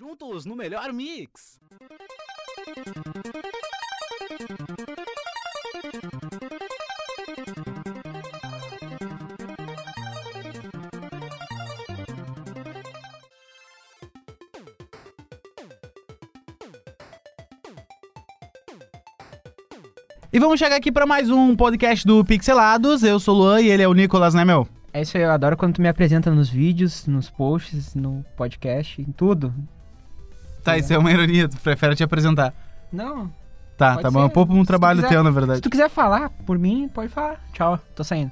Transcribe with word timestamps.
Juntos 0.00 0.46
no 0.46 0.56
melhor 0.56 0.94
mix. 0.94 1.60
E 20.32 20.38
vamos 20.38 20.58
chegar 20.58 20.76
aqui 20.76 20.90
para 20.90 21.04
mais 21.04 21.28
um 21.28 21.54
podcast 21.54 22.06
do 22.06 22.24
Pixelados. 22.24 23.02
Eu 23.02 23.20
sou 23.20 23.34
o 23.34 23.38
Luan 23.38 23.60
e 23.60 23.68
ele 23.68 23.82
é 23.82 23.88
o 23.88 23.92
Nicolas, 23.92 24.32
né, 24.32 24.46
meu? 24.46 24.66
É 24.94 25.02
isso 25.02 25.18
aí, 25.18 25.24
eu 25.24 25.30
adoro 25.30 25.58
quando 25.58 25.74
tu 25.74 25.82
me 25.82 25.88
apresenta 25.88 26.30
nos 26.30 26.48
vídeos, 26.48 27.06
nos 27.06 27.28
posts, 27.28 27.94
no 27.94 28.24
podcast, 28.34 29.02
em 29.02 29.12
tudo. 29.12 29.52
Tá, 30.62 30.76
isso 30.78 30.92
é 30.92 30.98
uma 30.98 31.10
ironia, 31.10 31.48
tu 31.48 31.56
prefere 31.58 31.94
te 31.94 32.02
apresentar. 32.04 32.52
Não, 32.92 33.30
Tá, 33.76 33.92
Pode 33.92 34.02
tá 34.02 34.08
ser. 34.10 34.14
bom. 34.14 34.22
Eu 34.24 34.28
poupo 34.28 34.52
um 34.54 34.60
Se 34.60 34.66
trabalho 34.66 34.96
quiser- 34.98 35.08
teu, 35.08 35.22
na 35.24 35.30
se 35.30 35.34
verdade. 35.34 35.60
tu 35.62 35.70
quiser 35.70 35.88
falar 35.88 36.28
por 36.44 36.58
mim, 36.58 36.86
pode 36.92 37.08
falar. 37.08 37.40
Tchau, 37.54 37.78
tô 37.96 38.04
saindo. 38.04 38.30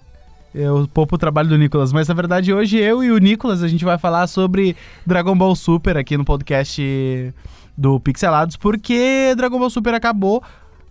Eu 0.54 0.86
poupo 0.92 1.14
o 1.14 1.18
trabalho 1.18 1.48
do 1.48 1.56
Nicolas. 1.56 1.90
Mas 1.90 2.06
na 2.06 2.12
verdade, 2.12 2.52
hoje 2.52 2.76
eu 2.76 3.02
e 3.02 3.10
o 3.10 3.16
Nicolas 3.16 3.62
a 3.62 3.68
gente 3.68 3.82
vai 3.82 3.96
falar 3.96 4.26
sobre 4.26 4.76
Dragon 5.06 5.34
Ball 5.36 5.56
Super 5.56 5.96
aqui 5.96 6.18
no 6.18 6.24
podcast 6.24 7.34
do 7.76 7.98
Pixelados, 7.98 8.56
porque 8.56 9.32
Dragon 9.38 9.58
Ball 9.58 9.70
Super 9.70 9.94
acabou. 9.94 10.42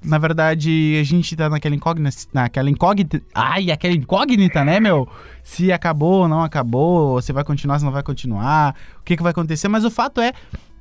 Na 0.04 0.18
verdade, 0.18 0.98
a 1.00 1.04
gente 1.04 1.36
tá 1.36 1.50
naquela 1.50 1.76
incógnita. 1.76 2.16
Naquela 2.34 2.70
incógnita. 2.70 3.22
Ai, 3.36 3.70
aquela 3.70 3.94
incógnita, 3.96 4.64
né, 4.64 4.80
meu? 4.80 5.08
Se 5.44 5.72
acabou 5.72 6.22
ou 6.22 6.28
não 6.28 6.44
acabou, 6.44 7.22
se 7.22 7.32
vai 7.34 7.44
continuar, 7.44 7.78
se 7.80 7.86
não 7.86 7.92
vai 7.92 8.04
continuar, 8.04 8.74
o 9.00 9.04
que, 9.04 9.16
que 9.18 9.24
vai 9.24 9.32
acontecer. 9.32 9.68
Mas 9.68 9.84
o 9.86 9.92
fato 9.92 10.20
é 10.22 10.34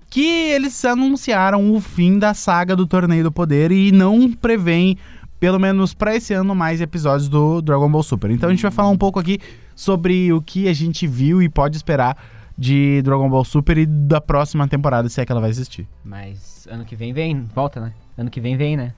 que 0.09 0.25
eles 0.51 0.85
anunciaram 0.85 1.73
o 1.75 1.81
fim 1.81 2.19
da 2.19 2.33
saga 2.35 2.75
do 2.77 2.87
Torneio 2.87 3.25
do 3.25 3.33
Poder 3.33 3.71
e 3.73 3.91
não 3.93 4.31
prevêem, 4.33 4.97
pelo 5.41 5.59
menos 5.59 5.93
pra 5.95 6.15
esse 6.15 6.33
ano, 6.33 6.55
mais 6.55 6.81
episódios 6.81 7.29
do 7.29 7.61
Dragon 7.61 7.91
Ball 7.91 8.03
Super. 8.03 8.31
Então 8.31 8.49
a 8.49 8.53
gente 8.53 8.63
vai 8.63 8.71
falar 8.71 8.89
um 8.89 8.97
pouco 8.99 9.19
aqui 9.19 9.39
sobre 9.75 10.33
o 10.33 10.41
que 10.41 10.69
a 10.69 10.73
gente 10.73 11.07
viu 11.07 11.43
e 11.43 11.49
pode 11.49 11.77
esperar 11.77 12.17
de 12.57 13.03
Dragon 13.03 13.29
Ball 13.29 13.45
Super 13.45 13.77
e 13.77 13.85
da 13.85 14.21
próxima 14.21 14.67
temporada, 14.67 15.09
se 15.09 15.21
é 15.21 15.27
que 15.27 15.33
ela 15.33 15.41
vai 15.41 15.51
existir. 15.51 15.87
Mas 16.05 16.67
ano 16.71 16.85
que 16.85 16.97
vem 16.97 17.13
vem, 17.13 17.43
volta, 17.55 17.81
né? 17.81 17.93
Ano 18.17 18.31
que 18.31 18.41
vem 18.41 18.57
vem, 18.57 18.77
né? 18.77 18.93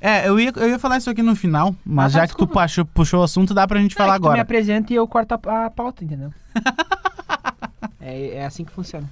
É, 0.00 0.28
eu 0.28 0.38
ia, 0.38 0.52
eu 0.56 0.68
ia 0.68 0.78
falar 0.78 0.98
isso 0.98 1.08
aqui 1.10 1.22
no 1.22 1.34
final, 1.36 1.74
mas 1.84 2.14
Ah, 2.14 2.20
tá, 2.20 2.22
já 2.22 2.26
que 2.28 2.34
tu 2.34 2.44
desculpa. 2.46 2.62
puxou, 2.62 2.84
puxou 2.86 3.20
o 3.20 3.22
assunto, 3.22 3.52
dá 3.54 3.66
pra 3.66 3.80
gente 3.80 3.94
falar 3.94 4.12
é 4.14 4.16
que 4.16 4.20
Tu 4.20 4.22
me 4.22 4.28
agora. 4.28 4.42
apresenta 4.42 4.92
e 4.92 4.96
eu 4.96 5.06
corto 5.08 5.34
a, 5.34 5.66
a 5.66 5.70
pauta, 5.70 6.04
entendeu? 6.04 6.30
é, 8.00 8.36
é 8.36 8.44
assim 8.46 8.64
que 8.64 8.72
funciona. 8.72 9.08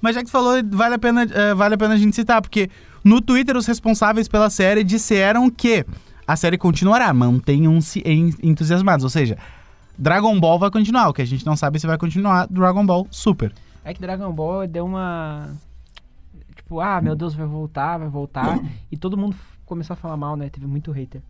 Mas 0.00 0.14
já 0.14 0.20
que 0.20 0.26
tu 0.26 0.32
falou, 0.32 0.54
vale 0.70 0.94
a, 0.94 0.98
pena, 0.98 1.22
eh, 1.24 1.54
vale 1.54 1.74
a 1.74 1.78
pena 1.78 1.94
a 1.94 1.96
gente 1.96 2.14
citar, 2.14 2.40
porque 2.40 2.70
no 3.04 3.20
Twitter 3.20 3.56
os 3.56 3.66
responsáveis 3.66 4.28
pela 4.28 4.48
série 4.50 4.84
disseram 4.84 5.50
que 5.50 5.84
a 6.26 6.36
série 6.36 6.56
continuará, 6.58 7.12
mantenham-se 7.12 8.00
en- 8.04 8.32
entusiasmados. 8.42 9.02
Ou 9.04 9.10
seja, 9.10 9.36
Dragon 9.98 10.38
Ball 10.38 10.58
vai 10.58 10.70
continuar, 10.70 11.08
o 11.08 11.12
que 11.12 11.22
a 11.22 11.26
gente 11.26 11.44
não 11.44 11.56
sabe 11.56 11.80
se 11.80 11.86
vai 11.86 11.98
continuar 11.98 12.46
Dragon 12.48 12.84
Ball 12.86 13.06
Super. 13.10 13.52
É 13.84 13.92
que 13.94 14.00
Dragon 14.00 14.30
Ball 14.32 14.66
deu 14.66 14.84
uma. 14.84 15.48
Tipo, 16.54 16.80
ah, 16.80 17.00
meu 17.00 17.16
Deus, 17.16 17.34
vai 17.34 17.46
voltar, 17.46 17.98
vai 17.98 18.08
voltar. 18.08 18.60
e 18.92 18.96
todo 18.96 19.16
mundo 19.16 19.34
começou 19.64 19.94
a 19.94 19.96
falar 19.96 20.16
mal, 20.16 20.36
né? 20.36 20.48
Teve 20.50 20.66
muito 20.66 20.92
hater. 20.92 21.22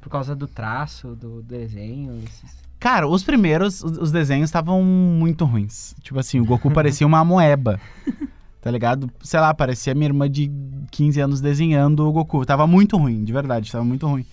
Por 0.00 0.10
causa 0.10 0.34
do 0.34 0.46
traço, 0.48 1.14
do 1.14 1.40
desenho. 1.42 2.16
esses- 2.24 2.61
Cara, 2.82 3.06
os 3.06 3.22
primeiros, 3.22 3.80
os 3.84 3.96
os 3.96 4.10
desenhos 4.10 4.48
estavam 4.48 4.82
muito 4.82 5.44
ruins. 5.44 5.94
Tipo 6.02 6.18
assim, 6.18 6.40
o 6.40 6.44
Goku 6.44 6.68
parecia 6.68 7.06
uma 7.06 7.24
moeba. 7.24 7.80
Tá 8.60 8.70
ligado? 8.70 9.10
Sei 9.20 9.40
lá, 9.40 9.52
parecia 9.52 9.92
minha 9.92 10.06
irmã 10.06 10.30
de 10.30 10.48
15 10.92 11.20
anos 11.20 11.40
desenhando 11.40 12.06
o 12.06 12.12
Goku. 12.12 12.46
Tava 12.46 12.64
muito 12.64 12.96
ruim, 12.96 13.24
de 13.24 13.32
verdade, 13.32 13.72
tava 13.72 13.82
muito 13.82 14.06
ruim. 14.06 14.24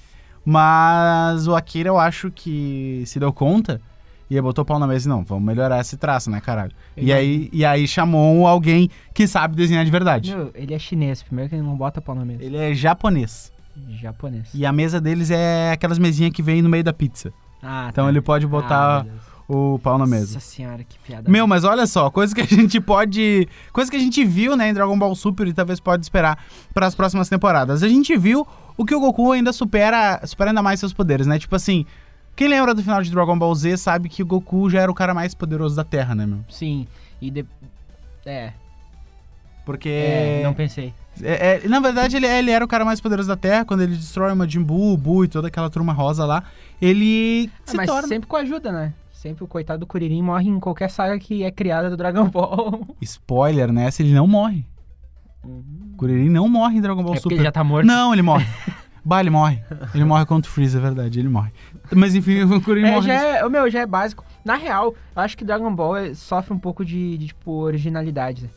Mas 0.46 1.48
o 1.48 1.56
Akira, 1.56 1.90
eu 1.90 1.98
acho 1.98 2.30
que 2.30 3.02
se 3.08 3.20
deu 3.20 3.34
conta 3.34 3.82
e 4.30 4.36
aí 4.36 4.42
botou 4.42 4.62
o 4.62 4.66
pau 4.66 4.78
na 4.78 4.86
mesa 4.86 5.08
e 5.08 5.10
não, 5.10 5.24
vamos 5.24 5.44
melhorar 5.44 5.82
esse 5.82 5.98
traço, 5.98 6.30
né, 6.30 6.40
caralho? 6.40 6.72
E 6.96 7.12
aí, 7.12 7.50
e 7.52 7.66
aí 7.66 7.88
chamou 7.88 8.46
alguém 8.46 8.92
que 9.16 9.26
sabe 9.26 9.56
desenhar 9.56 9.84
de 9.84 9.90
verdade. 9.90 10.36
Meu, 10.36 10.52
ele 10.54 10.76
é 10.76 10.78
chinês. 10.78 11.24
Primeiro 11.24 11.50
que 11.50 11.56
ele 11.56 11.64
não 11.64 11.76
bota 11.76 12.00
pau 12.00 12.14
na 12.14 12.24
mesa. 12.24 12.44
Ele 12.44 12.56
é 12.56 12.72
japonês. 12.76 13.52
Japonês. 14.00 14.50
E 14.54 14.64
a 14.64 14.72
mesa 14.72 15.02
deles 15.02 15.32
é 15.32 15.72
aquelas 15.72 15.98
mesinhas 15.98 16.32
que 16.32 16.44
vem 16.44 16.62
no 16.62 16.70
meio 16.70 16.84
da 16.84 16.94
pizza. 16.94 17.34
Ah, 17.62 17.88
Então 17.92 18.06
tá. 18.06 18.10
ele 18.10 18.22
pode 18.22 18.46
Ah, 18.46 18.50
botar 18.50 19.02
Deus. 19.04 19.16
o 19.48 19.80
pau 19.80 19.98
na 19.98 20.06
mesa. 20.06 20.36
Nossa 20.36 20.40
senhora, 20.46 20.84
que 20.84 20.98
piada. 21.00 21.30
Meu, 21.30 21.46
mas 21.48 21.64
olha 21.64 21.86
só, 21.88 22.10
coisa 22.10 22.34
que 22.34 22.42
a 22.42 22.46
gente 22.48 22.80
pode. 22.80 23.48
Coisa 23.74 23.90
que 23.92 23.98
a 23.98 24.00
gente 24.00 24.24
viu, 24.26 24.56
né, 24.56 24.70
em 24.70 24.74
Dragon 24.74 24.98
Ball 24.98 25.14
Super 25.16 25.48
e 25.48 25.54
talvez 25.54 25.80
pode 25.80 26.04
esperar 26.04 26.44
para 26.74 26.86
as 26.88 26.96
próximas 26.96 27.28
temporadas. 27.30 27.84
A 27.84 27.88
gente 27.90 28.16
viu 28.18 28.48
o 28.78 28.86
que 28.86 28.96
o 28.96 29.00
Goku 29.00 29.32
ainda 29.32 29.52
supera, 29.52 30.22
supera 30.26 30.52
ainda 30.52 30.62
mais 30.64 30.80
seus 30.80 30.94
poderes, 30.94 31.28
né? 31.28 31.38
Tipo 31.40 31.56
assim, 31.56 31.86
quem 32.36 32.48
lembra 32.48 32.74
do 32.74 32.82
final 32.82 33.02
de 33.04 33.12
Dragon 33.12 33.38
Ball 33.38 33.54
Z 33.56 33.76
sabe 33.78 34.08
que 34.08 34.24
o 34.24 34.26
Goku 34.26 34.70
já 34.70 34.82
era 34.82 34.92
o 34.92 34.96
cara 34.96 35.14
mais 35.14 35.34
poderoso 35.36 35.76
da 35.76 35.84
Terra, 35.84 36.16
né, 36.16 36.26
meu? 36.26 36.40
Sim. 36.50 36.88
E 37.22 37.30
de... 37.30 37.46
É, 38.26 38.54
Porque. 39.70 39.88
é, 39.88 40.42
não 40.44 40.52
pensei. 40.52 40.92
É, 41.22 41.62
é, 41.64 41.68
na 41.68 41.80
verdade, 41.80 42.16
ele, 42.16 42.26
ele 42.26 42.50
era 42.50 42.66
o 42.66 42.68
cara 42.68 42.84
mais 42.84 43.00
poderoso 43.00 43.28
da 43.30 43.36
Terra. 43.36 43.64
Quando 43.64 43.82
ele 43.82 43.96
destrói 43.96 44.34
o 44.34 44.36
Majin 44.36 44.64
Buu, 44.64 45.24
e 45.24 45.28
toda 45.28 45.48
aquela 45.48 45.70
turma 45.70 45.94
rosa 45.94 46.26
lá, 46.26 46.44
ele 46.82 47.52
se 47.66 47.78
mas 47.78 47.86
torna. 47.86 48.08
sempre 48.08 48.28
com 48.28 48.36
ajuda, 48.36 48.72
né? 48.72 48.94
Sempre 49.12 49.44
o 49.44 49.48
coitado 49.48 49.82
do 49.82 49.86
Kuririn 49.86 50.24
morre 50.24 50.50
em 50.50 50.60
qualquer 50.60 50.90
saga 50.90 51.20
que 51.20 51.44
é 51.44 51.52
criada 51.52 51.88
do 51.88 51.96
Dragon 51.96 52.28
Ball. 52.28 52.82
Spoiler, 53.00 53.72
né? 53.72 53.92
Se 53.92 54.02
ele 54.02 54.12
não 54.12 54.26
morre. 54.26 54.66
O 55.44 55.64
Kuririn 55.98 56.30
não 56.30 56.50
morre 56.50 56.78
em 56.78 56.82
Dragon 56.82 57.04
Ball 57.04 57.14
É 57.14 57.18
Super. 57.20 57.36
ele 57.36 57.44
já 57.44 57.52
tá 57.52 57.64
morto. 57.64 57.86
Não, 57.86 58.12
ele 58.12 58.24
morre. 58.24 58.48
bah, 59.06 59.20
ele 59.20 59.30
morre. 59.30 59.62
Ele 59.94 60.04
morre 60.04 60.26
contra 60.26 60.50
o 60.50 60.52
Freeza, 60.52 60.80
é 60.80 60.82
verdade, 60.82 61.20
ele 61.20 61.30
morre. 61.30 61.52
Mas 61.96 62.16
enfim, 62.16 62.42
o 62.42 62.60
Kuririn 62.60 62.88
É, 62.88 62.92
morre. 62.96 63.06
já 63.08 63.14
é, 63.14 63.46
o 63.46 63.52
meu, 63.52 63.70
já 63.70 63.82
é 63.82 63.86
básico. 63.86 64.26
Na 64.44 64.56
real, 64.56 64.96
eu 65.16 65.22
acho 65.22 65.38
que 65.38 65.46
Dragon 65.46 65.72
Ball 65.76 65.96
é- 65.96 66.14
sofre 66.16 66.54
um 66.54 66.60
pouco 66.60 66.84
de, 66.84 67.18
de, 67.20 67.28
tipo, 67.28 67.52
originalidade. 67.52 68.50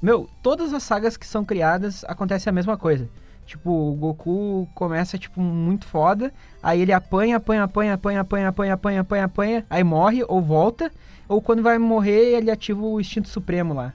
Meu, 0.00 0.28
todas 0.42 0.72
as 0.72 0.82
sagas 0.82 1.16
que 1.16 1.26
são 1.26 1.44
criadas 1.44 2.04
acontece 2.04 2.48
a 2.48 2.52
mesma 2.52 2.76
coisa. 2.76 3.08
Tipo, 3.46 3.70
o 3.70 3.94
Goku 3.94 4.68
começa, 4.74 5.18
tipo, 5.18 5.40
muito 5.40 5.84
foda, 5.84 6.32
aí 6.62 6.80
ele 6.82 6.92
apanha, 6.92 7.36
apanha, 7.36 7.64
apanha, 7.64 7.94
apanha, 7.94 8.20
apanha, 8.20 8.48
apanha, 8.48 8.74
apanha, 8.74 9.00
apanha, 9.00 9.24
apanha, 9.24 9.66
aí 9.68 9.82
morre 9.82 10.24
ou 10.28 10.40
volta, 10.40 10.90
ou 11.28 11.42
quando 11.42 11.62
vai 11.62 11.76
morrer, 11.76 12.36
ele 12.36 12.50
ativa 12.50 12.80
o 12.80 13.00
instinto 13.00 13.28
supremo 13.28 13.74
lá. 13.74 13.92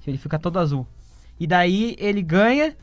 Que 0.00 0.10
ele 0.10 0.18
fica 0.18 0.38
todo 0.38 0.58
azul. 0.58 0.86
E 1.38 1.46
daí 1.46 1.94
ele 1.98 2.22
ganha 2.22 2.74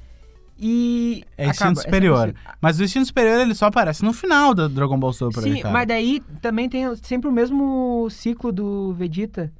e. 0.59 1.23
É 1.35 1.49
acaba. 1.49 1.51
instinto 1.51 1.81
sempre 1.81 1.81
superior. 1.81 2.27
assim. 2.27 2.55
Mas 2.61 2.79
o 2.79 2.83
instinto 2.83 3.05
superior 3.07 3.39
ele 3.39 3.55
só 3.55 3.65
aparece 3.65 4.03
no 4.03 4.13
final 4.13 4.53
do 4.53 4.69
Dragon 4.69 4.99
Ball 4.99 5.13
Super, 5.13 5.41
Sim, 5.41 5.61
cara? 5.61 5.73
mas 5.73 5.87
daí 5.87 6.19
também 6.41 6.69
tem 6.69 6.95
sempre 6.97 7.27
o 7.27 7.31
mesmo 7.31 8.07
ciclo 8.11 8.51
do 8.51 8.93
Vegeta. 8.93 9.51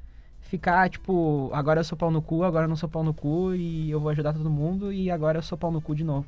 Ficar, 0.52 0.90
tipo, 0.90 1.48
agora 1.54 1.80
eu 1.80 1.84
sou 1.84 1.96
pau 1.96 2.10
no 2.10 2.20
cu, 2.20 2.44
agora 2.44 2.66
eu 2.66 2.68
não 2.68 2.76
sou 2.76 2.86
pau 2.86 3.02
no 3.02 3.14
cu, 3.14 3.54
e 3.54 3.90
eu 3.90 3.98
vou 3.98 4.10
ajudar 4.10 4.34
todo 4.34 4.50
mundo, 4.50 4.92
e 4.92 5.10
agora 5.10 5.38
eu 5.38 5.42
sou 5.42 5.56
pau 5.56 5.72
no 5.72 5.80
cu 5.80 5.94
de 5.94 6.04
novo. 6.04 6.26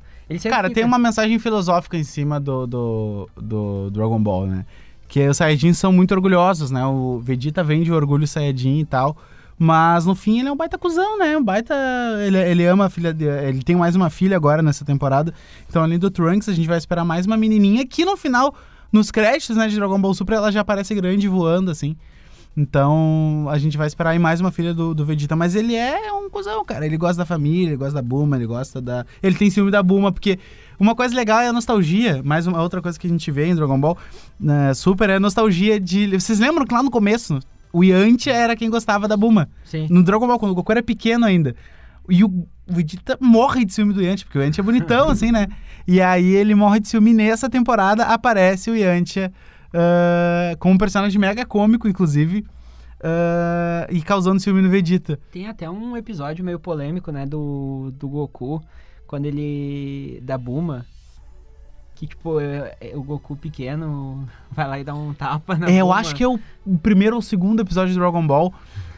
Cara, 0.49 0.67
fica- 0.67 0.73
tem 0.81 0.83
uma 0.83 0.97
mensagem 0.97 1.37
filosófica 1.37 1.95
em 1.95 2.03
cima 2.03 2.39
do, 2.39 2.65
do, 2.65 3.29
do 3.39 3.91
Dragon 3.91 4.19
Ball, 4.19 4.47
né? 4.47 4.65
Que 5.07 5.27
os 5.27 5.37
Saiyajins 5.37 5.77
são 5.77 5.93
muito 5.93 6.11
orgulhosos, 6.15 6.71
né? 6.71 6.83
O 6.87 7.19
Vegeta 7.19 7.63
vem 7.63 7.83
de 7.83 7.93
orgulho 7.93 8.25
Saiyajin 8.27 8.79
e 8.79 8.85
tal. 8.85 9.15
Mas 9.59 10.07
no 10.07 10.15
fim 10.15 10.39
ele 10.39 10.49
é 10.49 10.51
um 10.51 10.57
baita 10.57 10.75
cuzão, 10.75 11.19
né? 11.19 11.37
Um 11.37 11.43
baita. 11.43 11.75
Ele, 12.25 12.37
ele 12.39 12.65
ama 12.65 12.85
a 12.85 12.89
filha 12.89 13.13
dele. 13.13 13.47
Ele 13.47 13.61
tem 13.63 13.75
mais 13.75 13.95
uma 13.95 14.09
filha 14.09 14.35
agora 14.35 14.63
nessa 14.63 14.83
temporada. 14.83 15.31
Então, 15.69 15.83
além 15.83 15.99
do 15.99 16.09
Trunks, 16.09 16.49
a 16.49 16.53
gente 16.53 16.67
vai 16.67 16.79
esperar 16.79 17.05
mais 17.05 17.27
uma 17.27 17.37
menininha 17.37 17.85
que 17.85 18.03
no 18.03 18.17
final, 18.17 18.55
nos 18.91 19.11
créditos 19.11 19.55
né, 19.55 19.67
de 19.67 19.75
Dragon 19.75 20.01
Ball 20.01 20.15
Super, 20.15 20.33
ela 20.37 20.51
já 20.51 20.61
aparece 20.61 20.95
grande 20.95 21.27
voando, 21.27 21.69
assim. 21.69 21.95
Então, 22.57 23.47
a 23.49 23.57
gente 23.57 23.77
vai 23.77 23.85
esperar 23.85 24.11
aí 24.11 24.19
mais 24.19 24.39
uma 24.39 24.49
filha 24.49 24.73
do, 24.73 24.95
do 24.95 25.05
Vegeta. 25.05 25.35
Mas 25.35 25.55
ele 25.55 25.75
é 25.75 26.11
um 26.13 26.29
cuzão, 26.29 26.63
cara. 26.63 26.85
Ele 26.85 26.95
gosta 26.95 27.17
da 27.17 27.25
família, 27.25 27.69
ele 27.69 27.77
gosta 27.77 27.95
da 27.95 28.01
Buma, 28.01 28.37
ele 28.37 28.45
gosta 28.45 28.81
da. 28.81 29.05
Ele 29.21 29.35
tem 29.35 29.49
ciúme 29.49 29.71
da 29.71 29.83
Buma, 29.83 30.11
porque 30.11 30.39
uma 30.79 30.95
coisa 30.95 31.13
legal 31.13 31.41
é 31.41 31.47
a 31.47 31.53
nostalgia. 31.53 32.21
Mais 32.23 32.47
uma 32.47 32.61
outra 32.61 32.81
coisa 32.81 32.97
que 32.97 33.07
a 33.07 33.09
gente 33.09 33.29
vê 33.29 33.47
em 33.47 33.55
Dragon 33.55 33.79
Ball 33.79 33.97
né, 34.39 34.73
Super 34.73 35.09
é 35.09 35.15
a 35.15 35.19
nostalgia 35.19 35.79
de. 35.79 36.07
Vocês 36.17 36.39
lembram 36.39 36.65
que 36.65 36.73
lá 36.73 36.81
no 36.81 36.89
começo, 36.89 37.39
o 37.73 37.83
Yantia 37.83 38.33
era 38.33 38.55
quem 38.55 38.69
gostava 38.69 39.05
da 39.05 39.17
Buma. 39.17 39.49
Sim. 39.65 39.87
No 39.89 40.01
Dragon 40.01 40.25
Ball, 40.25 40.39
quando 40.39 40.53
o 40.53 40.55
Goku 40.55 40.71
era 40.71 40.81
pequeno 40.81 41.25
ainda. 41.25 41.53
E 42.07 42.23
o, 42.23 42.47
Vegeta 42.67 43.17
morre 43.19 43.65
de 43.65 43.73
ciúme 43.73 43.93
do 43.93 44.01
Yantia, 44.01 44.25
porque 44.25 44.39
o 44.39 44.41
Yantia 44.41 44.61
é 44.61 44.65
bonitão, 44.65 45.09
assim, 45.11 45.29
né? 45.29 45.47
E 45.85 46.01
aí 46.01 46.35
ele 46.35 46.55
morre 46.55 46.79
de 46.79 46.87
ciúme. 46.87 47.13
Nessa 47.13 47.49
temporada 47.49 48.05
aparece 48.05 48.71
o 48.71 48.75
Yantia 48.75 49.31
ah, 49.75 50.55
com 50.57 50.71
um 50.71 50.77
personagem 50.77 51.19
mega 51.19 51.45
cômico, 51.45 51.87
inclusive. 51.87 52.45
ah, 53.03 53.87
e 53.91 54.01
causando 54.01 54.39
ciúme 54.39 54.61
no 54.61 54.69
Vegeta. 54.69 55.19
Tem 55.31 55.47
até 55.47 55.69
um 55.69 55.95
episódio 55.97 56.43
meio 56.43 56.59
polêmico, 56.59 57.11
né, 57.11 57.25
do, 57.25 57.91
do 57.99 58.07
Goku, 58.07 58.61
quando 59.07 59.25
ele. 59.25 60.19
da 60.23 60.37
Buma. 60.37 60.85
Que, 61.97 62.05
tipo, 62.07 62.41
é- 62.41 62.75
é 62.81 62.91
o 62.97 63.01
Goku 63.01 63.37
pequeno 63.37 64.27
vai 64.51 64.67
lá 64.67 64.77
e 64.77 64.83
dá 64.83 64.93
um 64.93 65.13
tapa 65.13 65.55
na 65.55 65.69
É, 65.69 65.75
eu 65.79 65.85
Bulma. 65.85 65.99
acho 66.01 66.13
que 66.13 66.21
é 66.23 66.27
o 66.27 66.37
primeiro 66.83 67.15
ou 67.15 67.21
segundo 67.21 67.61
episódio 67.61 67.93
de 67.93 67.97
Dragon 67.99 68.25
Ball 68.27 68.53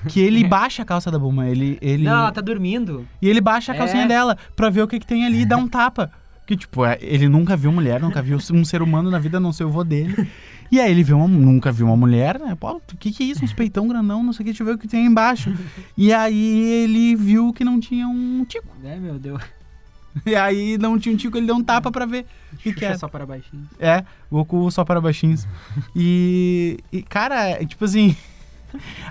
que 0.09 0.19
ele 0.19 0.44
baixa 0.50 0.81
a 0.81 0.85
calça 0.85 1.12
da 1.12 1.19
Buma. 1.19 1.47
Ele, 1.47 1.77
ele... 1.80 2.03
Não, 2.06 2.12
ela 2.13 2.31
tá 2.31 2.41
dormindo. 2.41 3.07
E 3.21 3.30
ele 3.30 3.39
baixa 3.39 3.71
a 3.71 3.75
É. 3.75 3.77
calcinha 3.77 4.07
dela 4.07 4.35
pra 4.56 4.71
ver 4.71 4.81
o 4.81 4.88
que, 4.88 5.00
que 5.00 5.06
tem 5.06 5.27
ali 5.27 5.41
e 5.41 5.45
dá 5.45 5.57
um 5.57 5.68
tapa. 5.68 6.09
Que, 6.47 6.56
tipo, 6.57 6.83
é, 6.85 6.97
ele 7.01 7.27
nunca 7.30 7.56
viu 7.56 7.71
mulher, 7.71 8.00
nunca 8.01 8.19
viu 8.21 8.38
um 8.51 8.65
ser 8.65 8.81
humano 8.81 9.12
na 9.12 9.19
vida, 9.19 9.38
a 9.38 9.39
não 9.39 9.51
ser 9.53 9.65
o 9.65 9.69
vô 9.69 9.83
dele. 9.83 10.15
E 10.72 10.80
aí 10.80 10.92
ele 10.92 11.04
viu 11.04 11.18
uma, 11.18 11.28
nunca 11.28 11.72
viu 11.72 11.86
uma 11.86 11.96
mulher, 11.96 12.40
né? 12.40 12.56
Pô, 12.56 12.75
o 12.75 12.98
que, 12.98 13.12
que 13.12 13.24
é 13.24 13.28
isso? 13.28 13.44
Uns 13.44 13.54
peitão 13.54 13.88
grandão, 13.88 14.24
não 14.24 14.34
sei 14.34 14.44
o 14.44 14.46
que, 14.46 14.52
deixa 14.52 14.64
eu 14.64 14.68
ver 14.68 14.74
o 14.74 14.78
que 14.78 14.88
tem 14.88 15.02
aí 15.02 15.06
embaixo. 15.06 15.54
E 15.98 16.14
aí 16.14 16.84
ele 16.84 17.16
viu 17.16 17.52
que 17.52 17.64
não 17.64 17.80
tinha 17.80 18.08
um 18.08 18.46
tico. 18.46 18.68
É, 18.84 18.98
meu 18.98 19.18
Deus. 19.18 19.42
E 20.25 20.36
aí 20.36 20.80
não 20.80 20.98
tinha 20.98 21.14
um 21.14 21.18
tico, 21.18 21.38
ele 21.38 21.46
deu 21.46 21.56
um 21.56 21.64
tapa 21.64 21.92
pra 21.92 22.04
ver 22.04 22.25
o 22.52 22.58
que, 22.58 22.74
que 22.74 22.84
é. 22.84 22.98
só 22.98 23.08
para 23.08 23.24
baixinho. 23.24 23.68
É, 23.80 24.04
Goku 24.31 24.72
só 24.72 24.84
para 24.84 25.00
baixinhos. 25.00 25.48
E, 25.96 26.80
e, 26.92 27.04
cara, 27.04 27.50
é, 27.50 27.66
tipo 27.66 27.86
assim, 27.86 28.16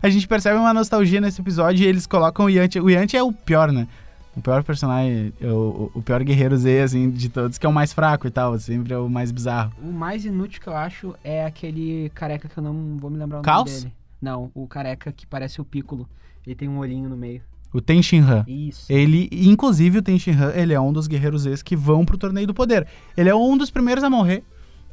a 0.02 0.08
gente 0.08 0.26
percebe 0.26 0.58
uma 0.58 0.74
nostalgia 0.74 1.20
nesse 1.20 1.40
episódio 1.40 1.84
e 1.84 1.86
eles 1.86 2.06
colocam 2.06 2.46
o 2.46 2.50
Yanti. 2.50 2.80
O 2.80 2.90
Yanti 2.90 3.16
é 3.16 3.22
o 3.22 3.32
pior, 3.32 3.72
né? 3.72 3.86
O 4.36 4.40
pior 4.42 4.62
personagem, 4.62 5.32
o, 5.40 5.90
o 5.94 6.02
pior 6.02 6.22
guerreiro 6.22 6.56
Z, 6.56 6.82
assim, 6.82 7.10
de 7.10 7.28
todos, 7.30 7.56
que 7.56 7.64
é 7.64 7.68
o 7.68 7.72
mais 7.72 7.92
fraco 7.92 8.26
e 8.26 8.30
tal, 8.30 8.58
sempre 8.58 8.92
é 8.92 8.98
o 8.98 9.08
mais 9.08 9.32
bizarro. 9.32 9.72
O 9.82 9.90
mais 9.90 10.24
inútil 10.26 10.60
que 10.60 10.68
eu 10.68 10.76
acho 10.76 11.14
é 11.24 11.46
aquele 11.46 12.10
careca 12.14 12.46
que 12.48 12.58
eu 12.58 12.62
não 12.62 12.96
vou 12.98 13.08
me 13.10 13.16
lembrar 13.16 13.38
o 13.38 13.42
Caos? 13.42 13.70
nome 13.70 13.80
dele. 13.84 13.92
Não, 14.20 14.50
o 14.54 14.66
careca 14.66 15.10
que 15.10 15.26
parece 15.26 15.60
o 15.60 15.64
Piccolo. 15.64 16.06
Ele 16.46 16.54
tem 16.54 16.68
um 16.68 16.78
olhinho 16.78 17.08
no 17.08 17.16
meio. 17.16 17.40
O 17.72 17.80
Ten 17.80 18.02
Shinhan. 18.02 18.44
Isso. 18.46 18.90
Ele, 18.92 19.28
inclusive 19.32 19.98
o 19.98 20.02
Ten 20.02 20.18
Shinhan, 20.18 20.52
ele 20.54 20.72
é 20.74 20.80
um 20.80 20.92
dos 20.92 21.06
guerreiros 21.06 21.42
Z 21.42 21.62
que 21.64 21.74
vão 21.74 22.04
pro 22.04 22.16
Torneio 22.18 22.46
do 22.46 22.54
Poder. 22.54 22.86
Ele 23.16 23.28
é 23.28 23.34
um 23.34 23.56
dos 23.56 23.70
primeiros 23.70 24.04
a 24.04 24.10
morrer 24.10 24.42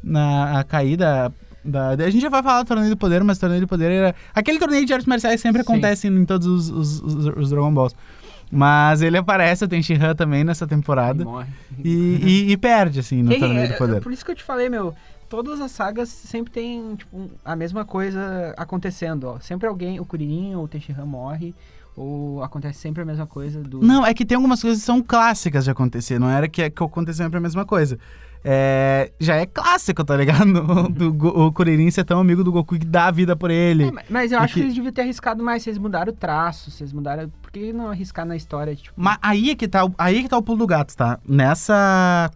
na 0.01 0.59
a 0.59 0.63
caída 0.63 1.33
da... 1.63 1.89
A 1.89 2.09
gente 2.09 2.21
já 2.21 2.29
vai 2.29 2.41
falar 2.43 2.63
do 2.63 2.67
Torneio 2.67 2.89
do 2.89 2.97
Poder, 2.97 3.23
mas 3.23 3.37
o 3.37 3.41
Torneio 3.41 3.61
do 3.61 3.67
Poder 3.67 3.91
era... 3.91 4.15
Aquele 4.33 4.57
torneio 4.59 4.85
de 4.85 4.93
artes 4.93 5.07
marciais 5.07 5.39
sempre 5.39 5.61
Sim. 5.63 5.69
acontece 5.71 6.07
em 6.07 6.25
todos 6.25 6.47
os, 6.47 6.69
os, 6.69 7.01
os- 7.01 7.25
os 7.37 7.49
Dragon 7.49 7.73
Balls. 7.73 7.95
Mas 8.53 9.01
ele 9.01 9.17
aparece, 9.17 9.63
o 9.65 9.67
Ten 9.67 9.81
Shinhan 9.81 10.15
também 10.15 10.43
nessa 10.43 10.65
temporada. 10.67 11.23
morre. 11.23 11.47
E, 11.83 11.89
e- 12.47 12.51
e 12.51 12.57
perde, 12.57 12.99
assim, 12.99 13.21
no 13.23 13.31
Quem- 13.31 13.39
Torneio 13.39 13.65
é- 13.65 13.67
do 13.69 13.77
Poder. 13.77 14.01
Por 14.01 14.11
isso 14.11 14.23
que 14.23 14.31
eu 14.31 14.35
te 14.35 14.43
falei, 14.43 14.69
meu. 14.69 14.93
Todas 15.29 15.59
as 15.59 15.71
sagas 15.71 16.09
sempre 16.09 16.51
tem 16.53 16.95
tipo, 16.95 17.29
a 17.43 17.55
mesma 17.55 17.83
coisa 17.83 18.53
acontecendo. 18.55 19.23
Ó. 19.25 19.39
Sempre 19.39 19.67
alguém, 19.67 19.99
o 19.99 20.05
Kuririn 20.05 20.53
ou 20.55 20.65
o 20.65 20.67
Tenshinhan 20.67 21.05
morre. 21.05 21.55
Ou 21.95 22.41
acontece 22.43 22.79
sempre 22.79 23.01
a 23.03 23.05
mesma 23.05 23.25
coisa 23.27 23.61
do. 23.61 23.79
Não, 23.81 24.03
é 24.05 24.13
que 24.15 24.25
tem 24.25 24.35
algumas 24.35 24.61
coisas 24.61 24.79
que 24.79 24.85
são 24.85 25.01
clássicas 25.01 25.63
de 25.65 25.69
acontecer. 25.71 26.19
Não 26.19 26.29
era 26.29 26.47
que, 26.47 26.67
que 26.69 26.83
aconteceu 26.83 27.23
sempre 27.25 27.37
a 27.37 27.41
mesma 27.41 27.65
coisa. 27.65 27.99
É, 28.45 29.09
já 29.19 29.35
é 29.37 29.45
clássico, 29.45 30.03
tá 30.03 30.17
ligado? 30.17 30.43
Do, 30.91 31.13
Go- 31.13 31.29
o 31.47 31.51
Kuririn 31.53 31.89
ser 31.91 32.03
tão 32.03 32.19
amigo 32.19 32.43
do 32.43 32.51
Goku 32.51 32.77
que 32.77 32.85
dá 32.85 33.05
a 33.07 33.11
vida 33.11 33.35
por 33.35 33.49
ele. 33.49 33.85
É, 33.85 33.91
mas- 34.09 34.31
eu 34.33 34.39
acho 34.39 34.53
que... 34.55 34.59
que- 34.59 34.65
eles 34.65 34.75
deviam 34.75 34.91
ter 34.91 35.01
arriscado 35.03 35.41
mais. 35.43 35.63
Vocês 35.63 35.77
mudaram 35.77 36.11
o 36.11 36.15
traço, 36.15 36.69
vocês 36.69 36.91
mudaram. 36.91 37.31
Por 37.41 37.51
que 37.51 37.71
não 37.71 37.89
arriscar 37.89 38.25
na 38.25 38.35
história? 38.35 38.75
Tipo, 38.75 38.93
Mas 38.97 39.17
aí 39.21 39.49
é 39.51 39.55
que 39.55 39.67
tá, 39.67 39.85
o- 39.85 39.95
aí 39.97 40.17
é 40.19 40.21
que 40.23 40.27
tá 40.29 40.37
o 40.37 40.41
pulo 40.43 40.57
do 40.57 40.67
gato, 40.67 40.95
tá? 40.95 41.19
Nessa 41.27 42.29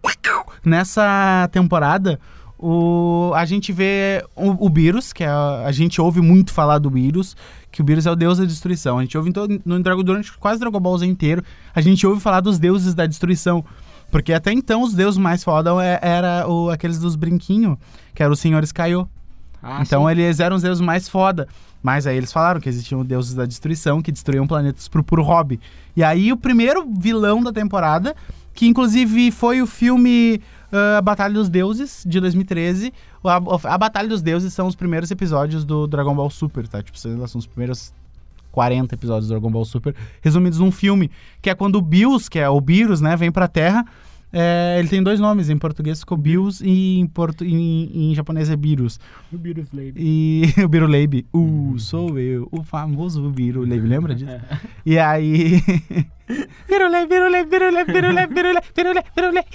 nessa 0.64 1.48
temporada, 1.52 2.18
o, 2.58 3.32
a 3.34 3.44
gente 3.44 3.72
vê 3.72 4.24
o, 4.34 4.66
o 4.66 4.68
Beerus, 4.68 5.12
que 5.12 5.22
é 5.24 5.28
a, 5.28 5.70
gente 5.72 6.00
ouve 6.00 6.20
muito 6.20 6.52
falar 6.52 6.78
do 6.78 6.90
Beerus, 6.90 7.36
que 7.70 7.80
o 7.80 7.84
Beerus 7.84 8.06
é 8.06 8.10
o 8.10 8.16
deus 8.16 8.38
da 8.38 8.44
destruição. 8.44 8.98
A 8.98 9.02
gente 9.02 9.16
ouve 9.16 9.30
em 9.30 9.32
todo, 9.32 9.60
no 9.64 9.80
durante 10.02 10.32
quase 10.38 10.56
o 10.56 10.60
Dragon 10.60 10.80
Ball 10.80 10.98
Z 10.98 11.06
inteiro, 11.06 11.42
a 11.74 11.80
gente 11.80 12.06
ouve 12.06 12.20
falar 12.20 12.40
dos 12.40 12.58
deuses 12.58 12.94
da 12.94 13.06
destruição. 13.06 13.64
Porque 14.10 14.32
até 14.32 14.52
então 14.52 14.82
os 14.82 14.94
deuses 14.94 15.18
mais 15.18 15.44
foda 15.44 15.70
é- 15.84 15.98
era 16.02 16.48
o, 16.48 16.70
aqueles 16.70 16.98
dos 16.98 17.14
brinquinhos, 17.16 17.76
que 18.14 18.22
eram 18.22 18.32
os 18.32 18.40
senhores 18.40 18.72
Kaiô. 18.72 19.06
ah, 19.62 19.80
Então 19.82 20.04
sim. 20.04 20.10
eles 20.10 20.40
eram 20.40 20.56
os 20.56 20.62
deuses 20.62 20.80
mais 20.80 21.08
foda. 21.08 21.46
Mas 21.82 22.06
aí 22.06 22.16
eles 22.16 22.32
falaram 22.32 22.60
que 22.60 22.68
existiam 22.68 23.04
deuses 23.04 23.34
da 23.34 23.46
destruição 23.46 24.02
que 24.02 24.10
destruíam 24.10 24.46
planetas 24.46 24.88
pro 24.88 25.04
puro 25.04 25.22
hobby. 25.22 25.60
E 25.96 26.02
aí 26.02 26.32
o 26.32 26.36
primeiro 26.36 26.84
vilão 26.98 27.40
da 27.42 27.52
temporada, 27.52 28.16
que 28.52 28.66
inclusive 28.66 29.30
foi 29.30 29.62
o 29.62 29.66
filme 29.66 30.40
ah, 30.72 30.98
A 30.98 31.02
Batalha 31.02 31.34
dos 31.34 31.48
Deuses, 31.48 32.02
de 32.04 32.18
2013. 32.18 32.92
A, 33.22 33.36
a 33.74 33.78
Batalha 33.78 34.08
dos 34.08 34.22
Deuses 34.22 34.52
são 34.54 34.66
os 34.66 34.74
primeiros 34.74 35.10
episódios 35.10 35.64
do 35.64 35.86
Dragon 35.86 36.14
Ball 36.16 36.30
Super, 36.30 36.66
tá? 36.66 36.82
Tipo, 36.82 36.98
são 36.98 37.38
os 37.38 37.46
primeiros 37.46 37.92
40 38.58 38.92
episódios 38.92 39.28
do 39.28 39.34
Dragon 39.34 39.52
Ball 39.52 39.64
Super, 39.64 39.94
resumidos 40.20 40.58
num 40.58 40.72
filme, 40.72 41.12
que 41.40 41.48
é 41.48 41.54
quando 41.54 41.76
o 41.76 41.80
Bills, 41.80 42.28
que 42.28 42.40
é 42.40 42.48
o 42.48 42.60
Beerus, 42.60 43.00
né, 43.00 43.14
vem 43.14 43.30
pra 43.30 43.46
Terra. 43.46 43.84
É, 44.32 44.76
ele 44.80 44.88
tem 44.88 45.00
dois 45.00 45.20
nomes, 45.20 45.48
em 45.48 45.56
português 45.56 46.00
ficou 46.00 46.18
Bills 46.18 46.60
e 46.62 46.98
em, 46.98 47.06
portu 47.06 47.44
em, 47.44 48.10
em 48.10 48.14
japonês 48.16 48.50
é 48.50 48.56
Beerus. 48.56 48.98
O 49.32 49.38
Beerus. 49.38 49.68
E 49.96 50.42
o 50.62 50.68
Biruleibe, 50.68 51.24
uh, 51.32 51.78
sou 51.78 52.18
eu, 52.18 52.48
o 52.50 52.64
famoso 52.64 53.30
Biruleibe, 53.30 53.86
lembra 53.86 54.12
disso? 54.12 54.32
E 54.84 54.98
aí. 54.98 55.62
Biruleibe, 56.68 57.14
Biruleibe, 57.14 57.48
Biruleibe, 57.48 57.92
Biruleibe, 57.92 58.34
Biruleibe, 58.34 58.66
Biruleibe, 58.74 59.08
Biruleibe. 59.14 59.48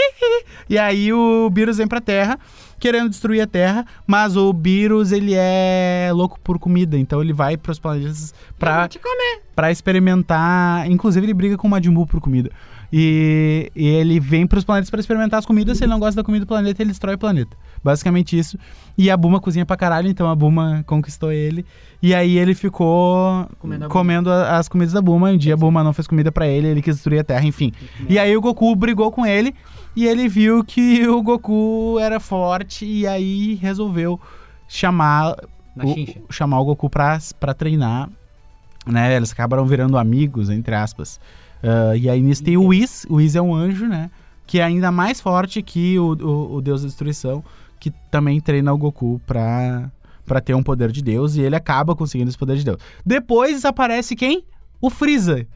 E 0.70 0.78
aí 0.78 1.12
o 1.12 1.50
Beerus 1.50 1.78
vem 1.78 1.88
pra 1.88 2.00
Terra, 2.00 2.40
querendo 2.84 3.08
destruir 3.08 3.40
a 3.40 3.48
Terra, 3.48 3.86
mas 4.06 4.36
o 4.36 4.52
Beerus, 4.52 5.14
ele 5.14 5.34
é 5.34 6.12
louco 6.14 6.38
por 6.44 6.60
comida, 6.60 6.98
então 6.98 7.22
ele 7.22 7.32
vai 7.32 7.56
pros 7.56 7.80
planetas 7.80 8.34
pra, 8.60 8.90
comer. 9.02 9.42
pra 9.56 9.72
experimentar. 9.72 10.92
Inclusive, 10.92 11.26
ele 11.26 11.34
briga 11.34 11.56
com 11.56 11.66
o 11.66 11.70
Majin 11.72 11.94
Buu 11.94 12.06
por 12.06 12.20
comida. 12.20 12.52
E, 12.96 13.72
e 13.76 13.88
ele 13.88 14.20
vem 14.20 14.46
pros 14.46 14.64
planetas 14.64 14.92
pra 14.92 15.00
experimentar 15.00 15.40
as 15.40 15.48
comidas. 15.48 15.80
Se 15.80 15.84
ele 15.84 15.90
não 15.92 16.00
gosta 16.00 16.22
da 16.22 16.24
comida 16.24 16.46
do 16.46 16.48
planeta, 16.48 16.80
ele 16.84 16.92
destrói 16.92 17.16
o 17.16 17.18
planeta. 17.18 17.58
Basicamente 17.84 18.38
isso. 18.38 18.56
E 18.96 19.10
a 19.10 19.18
Buma 19.18 19.40
cozinha 19.40 19.66
pra 19.66 19.76
caralho, 19.76 20.08
então 20.08 20.30
a 20.30 20.36
Buma 20.36 20.84
conquistou 20.86 21.32
ele. 21.32 21.66
E 22.04 22.14
aí 22.14 22.38
ele 22.38 22.54
ficou 22.54 23.48
Comendo 23.58 23.90
comendo, 23.90 24.30
a 24.32 24.60
as 24.60 24.68
comidas 24.70 24.94
da 24.94 25.02
Buma. 25.02 25.32
Um 25.32 25.38
dia 25.38 25.56
a 25.56 25.58
Buma 25.58 25.84
não 25.84 25.92
fez 25.92 26.06
comida 26.06 26.32
pra 26.32 26.46
ele, 26.48 26.68
ele 26.68 26.84
quis 26.84 26.96
destruir 26.96 27.20
a 27.20 27.24
Terra, 27.24 27.44
enfim. 27.46 27.72
E 28.08 28.20
aí 28.20 28.38
o 28.38 28.42
Goku 28.42 28.76
brigou 28.76 29.12
com 29.12 29.26
ele 29.26 29.56
e 29.96 30.06
ele 30.06 30.28
viu 30.28 30.64
que 30.64 31.08
o 31.08 31.20
Goku 31.24 31.98
era 32.00 32.20
forte 32.20 32.86
e 32.86 33.08
aí 33.08 33.56
resolveu 33.56 34.22
chamar 34.68 35.36
o- 35.84 35.94
chamar 36.30 36.60
o 36.60 36.66
Goku 36.66 36.92
pra, 36.92 37.18
pra 37.40 37.56
treinar. 37.56 38.08
Né? 38.86 39.16
Eles 39.16 39.32
acabaram 39.32 39.66
virando 39.66 39.98
amigos, 39.98 40.52
entre 40.52 40.76
aspas. 40.76 41.20
Ah, 41.64 41.96
e 41.96 42.10
aí 42.10 42.22
nisso 42.22 42.44
tem 42.44 42.58
o 42.58 42.66
Whis. 42.68 43.06
O 43.10 43.16
Whis 43.16 43.36
é 43.36 43.42
um 43.42 43.56
anjo, 43.56 43.88
né? 43.88 44.12
Que 44.46 44.60
é 44.60 44.64
ainda 44.64 44.92
mais 44.92 45.22
forte 45.22 45.62
que 45.62 45.98
o, 45.98 46.14
o, 46.14 46.56
o 46.56 46.62
Deus 46.62 46.82
da 46.82 46.88
Destruição, 46.88 47.44
que 47.80 47.90
também 48.12 48.40
treina 48.42 48.74
o 48.74 48.78
Goku 48.78 49.22
pra, 49.26 49.90
pra 50.26 50.42
ter 50.42 50.54
um 50.54 50.62
poder 50.62 50.92
de 50.92 51.02
Deus. 51.02 51.36
E 51.36 51.42
ele 51.42 51.56
acaba 51.56 51.96
conseguindo 51.96 52.30
esse 52.30 52.38
poder 52.38 52.58
de 52.58 52.66
Deus. 52.66 52.78
Depois 53.06 53.64
aparece 53.64 54.16
quem? 54.16 54.44
O 54.82 54.90
Freeza. 54.90 55.48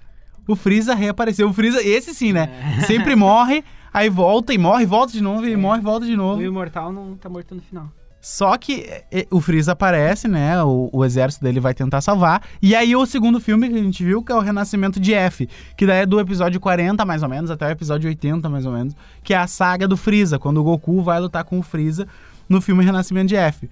O 0.48 0.56
Freeza 0.56 0.95
reapareceu. 0.95 1.50
O 1.50 1.54
Freeza, 1.54 1.83
esse 1.86 2.13
sim, 2.13 2.31
né? 2.31 2.48
Sempre 2.88 3.14
morre, 3.18 3.61
aí 3.94 4.09
volta 4.09 4.54
e 4.54 4.57
morre, 4.57 4.85
volta 4.85 5.11
de 5.11 5.21
novo, 5.21 5.45
e 5.45 5.52
É. 5.52 5.57
morre, 5.57 5.81
volta 5.81 6.06
de 6.06 6.16
novo. 6.16 6.40
O 6.40 6.45
Imortal 6.45 6.94
não 6.94 7.16
tá 7.18 7.28
morto 7.28 7.54
no 7.54 7.61
final. 7.61 7.92
Só 8.30 8.57
que 8.57 8.81
é, 8.81 9.06
é, 9.10 9.28
o 9.31 9.40
Freeza 9.40 9.72
aparece, 9.72 10.28
né? 10.28 10.62
O, 10.62 10.90
o 10.92 11.06
exército 11.06 11.46
dele 11.46 11.62
vai 11.62 11.74
tentar 11.74 12.02
salvar. 12.02 12.44
E 12.62 12.76
aí 12.76 12.94
o 12.94 13.06
segundo 13.06 13.40
filme 13.40 13.69
que 13.69 13.76
a 13.76 13.81
gente 13.81 14.04
viu, 14.04 14.22
que 14.22 14.34
é 14.34 14.36
o 14.36 14.42
Renascimento 14.42 15.00
de 15.00 15.14
F, 15.14 15.48
que 15.78 15.86
daí 15.86 16.02
é 16.02 16.06
do 16.06 16.19
episódio 16.19 16.60
40, 16.60 17.06
mais 17.06 17.24
ou 17.24 17.30
menos, 17.30 17.50
até 17.50 17.68
o 17.68 17.69
episódio 17.69 18.10
80, 18.10 18.50
mais 18.50 18.66
ou 18.66 18.74
menos, 18.74 18.94
que 19.24 19.34
é 19.34 19.38
a 19.38 19.48
saga 19.48 19.88
do 19.88 19.96
Freeza, 19.96 20.38
quando 20.38 20.57
o 20.57 20.64
Goku 20.64 21.02
vai 21.02 21.22
lutar 21.22 21.46
com 21.46 21.57
o 21.57 21.64
Freeza 21.64 22.06
no 22.50 22.60
filme 22.60 22.84
Renascimento 22.84 23.30
de 23.30 23.38
F. 23.38 23.69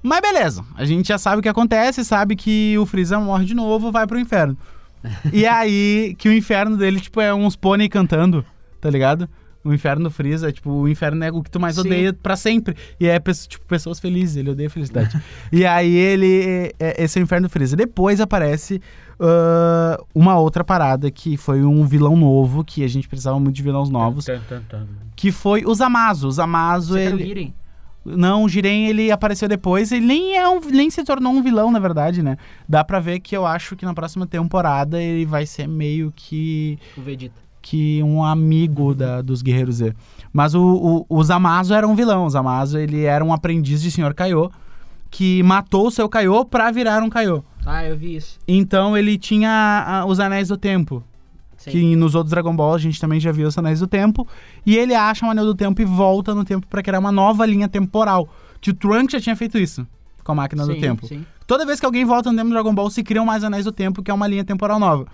Mas 0.00 0.20
beleza, 0.20 0.64
a 0.76 0.84
gente 0.84 1.08
já 1.08 1.18
sabe 1.18 1.40
o 1.40 1.42
que 1.42 1.48
acontece, 1.48 2.04
sabe 2.04 2.36
que 2.36 2.78
o 2.78 2.86
Freeza 2.86 3.18
morre 3.18 3.44
de 3.44 3.54
novo, 3.54 3.90
vai 3.90 4.06
pro 4.06 4.20
inferno. 4.20 4.56
e 5.32 5.44
aí, 5.44 6.14
que 6.16 6.28
o 6.28 6.32
inferno 6.32 6.76
dele, 6.76 7.00
tipo, 7.00 7.20
é 7.20 7.34
uns 7.34 7.56
pônei 7.56 7.88
cantando, 7.88 8.46
tá 8.80 8.88
ligado? 8.88 9.28
O 9.66 9.74
inferno 9.74 10.10
Freeza, 10.10 10.52
tipo, 10.52 10.70
o 10.70 10.88
inferno 10.88 11.24
é 11.24 11.30
o 11.30 11.42
que 11.42 11.50
tu 11.50 11.58
mais 11.58 11.74
Sim. 11.74 11.82
odeia 11.82 12.12
pra 12.12 12.36
sempre. 12.36 12.76
E 13.00 13.06
é, 13.06 13.18
tipo, 13.18 13.66
pessoas 13.66 13.98
felizes, 13.98 14.36
ele 14.36 14.50
odeia 14.50 14.70
felicidade. 14.70 15.20
e 15.52 15.66
aí 15.66 15.94
ele, 15.94 16.72
é- 16.78 17.02
esse 17.02 17.18
é 17.18 17.22
o 17.22 17.24
inferno 17.24 17.48
Freeza. 17.48 17.76
Depois 17.76 18.20
aparece 18.20 18.80
ah, 19.18 19.98
uma 20.14 20.38
outra 20.38 20.62
parada 20.62 21.10
que 21.10 21.36
foi 21.36 21.62
um 21.62 21.84
vilão 21.86 22.16
novo, 22.16 22.64
que 22.64 22.84
a 22.84 22.88
gente 22.88 23.08
precisava 23.08 23.38
muito 23.40 23.56
de 23.56 23.62
vilões 23.62 23.88
novos, 23.88 24.26
que 25.14 25.32
foi 25.32 25.64
o 25.64 25.74
Zamazo. 25.74 26.28
O 26.28 26.32
Zamazo, 26.32 26.94
Você 26.94 27.00
ele... 27.00 27.54
Não, 28.04 28.44
o 28.44 28.48
Jiren 28.48 28.86
ele 28.86 29.10
apareceu 29.10 29.48
depois, 29.48 29.90
ele 29.90 30.06
nem, 30.06 30.36
é 30.36 30.48
um, 30.48 30.60
nem 30.60 30.88
se 30.90 31.02
tornou 31.02 31.32
um 31.32 31.42
vilão, 31.42 31.72
na 31.72 31.80
verdade, 31.80 32.22
né? 32.22 32.36
Dá 32.68 32.84
pra 32.84 33.00
ver 33.00 33.18
que 33.18 33.36
eu 33.36 33.44
acho 33.44 33.74
que 33.74 33.84
na 33.84 33.92
próxima 33.92 34.28
temporada 34.28 35.02
ele 35.02 35.26
vai 35.26 35.44
ser 35.44 35.66
meio 35.66 36.12
que, 36.14 36.78
O 36.96 37.00
Vegeta. 37.00 37.45
Que 37.68 38.00
um 38.00 38.22
amigo 38.22 38.94
da, 38.94 39.20
dos 39.20 39.42
Guerreiros 39.42 39.76
Z. 39.76 39.92
Mas 40.32 40.54
o, 40.54 41.04
o, 41.08 41.18
o 41.18 41.24
Zamazo 41.24 41.74
era 41.74 41.86
um 41.86 41.96
vilão, 41.96 42.24
o 42.24 42.30
Zamazo 42.30 42.78
ele 42.78 43.02
era 43.02 43.24
um 43.24 43.32
aprendiz 43.32 43.82
de 43.82 43.90
Sr. 43.90 44.14
Kaiô, 44.14 44.52
que 45.10 45.42
matou 45.42 45.88
o 45.88 45.90
seu 45.90 46.08
Kaiô 46.08 46.44
pra 46.44 46.70
virar 46.70 47.02
um 47.02 47.10
Kaiô. 47.10 47.42
Ah, 47.66 47.84
eu 47.84 47.96
vi 47.96 48.14
isso. 48.14 48.38
Então 48.46 48.96
ele 48.96 49.18
tinha 49.18 49.84
ah, 49.84 50.06
os 50.06 50.20
Anéis 50.20 50.46
do 50.46 50.56
Tempo, 50.56 51.02
Sim. 51.56 51.70
que 51.72 51.96
nos 51.96 52.14
outros 52.14 52.30
Dragon 52.30 52.54
Ball 52.54 52.74
a 52.74 52.78
gente 52.78 53.00
também 53.00 53.18
já 53.18 53.32
viu 53.32 53.48
os 53.48 53.58
Anéis 53.58 53.80
do 53.80 53.88
Tempo. 53.88 54.28
E 54.64 54.76
ele 54.76 54.94
acha 54.94 55.26
o 55.26 55.30
Anel 55.30 55.46
do 55.46 55.54
Tempo 55.54 55.82
e 55.82 55.84
volta 55.84 56.36
no 56.36 56.44
tempo 56.44 56.68
pra 56.68 56.84
criar 56.84 57.00
uma 57.00 57.10
nova 57.10 57.44
linha 57.44 57.68
temporal. 57.68 58.28
Que 58.60 58.70
o 58.70 58.74
Trunks 58.74 59.10
já 59.10 59.20
tinha 59.20 59.34
feito 59.34 59.58
isso. 59.58 59.84
com 60.22 60.30
a 60.30 60.34
máquina 60.36 60.64
do 60.64 60.74
Sim, 60.74 60.80
tempo. 60.80 61.04
sim. 61.04 61.26
Toda 61.48 61.66
vez 61.66 61.80
que 61.80 61.86
alguém 61.86 62.04
volta 62.04 62.30
no 62.30 62.38
tempo 62.38 62.50
do 62.50 62.52
Dragon 62.52 62.74
Ball, 62.74 62.90
se 62.90 63.02
criam 63.02 63.24
mais 63.24 63.42
anéis 63.42 63.64
do 63.64 63.72
tempo, 63.72 64.04
que 64.04 64.10
é 64.12 64.14
uma 64.14 64.28
linha 64.28 64.44
temporal 64.44 64.78
nova. 64.78 65.06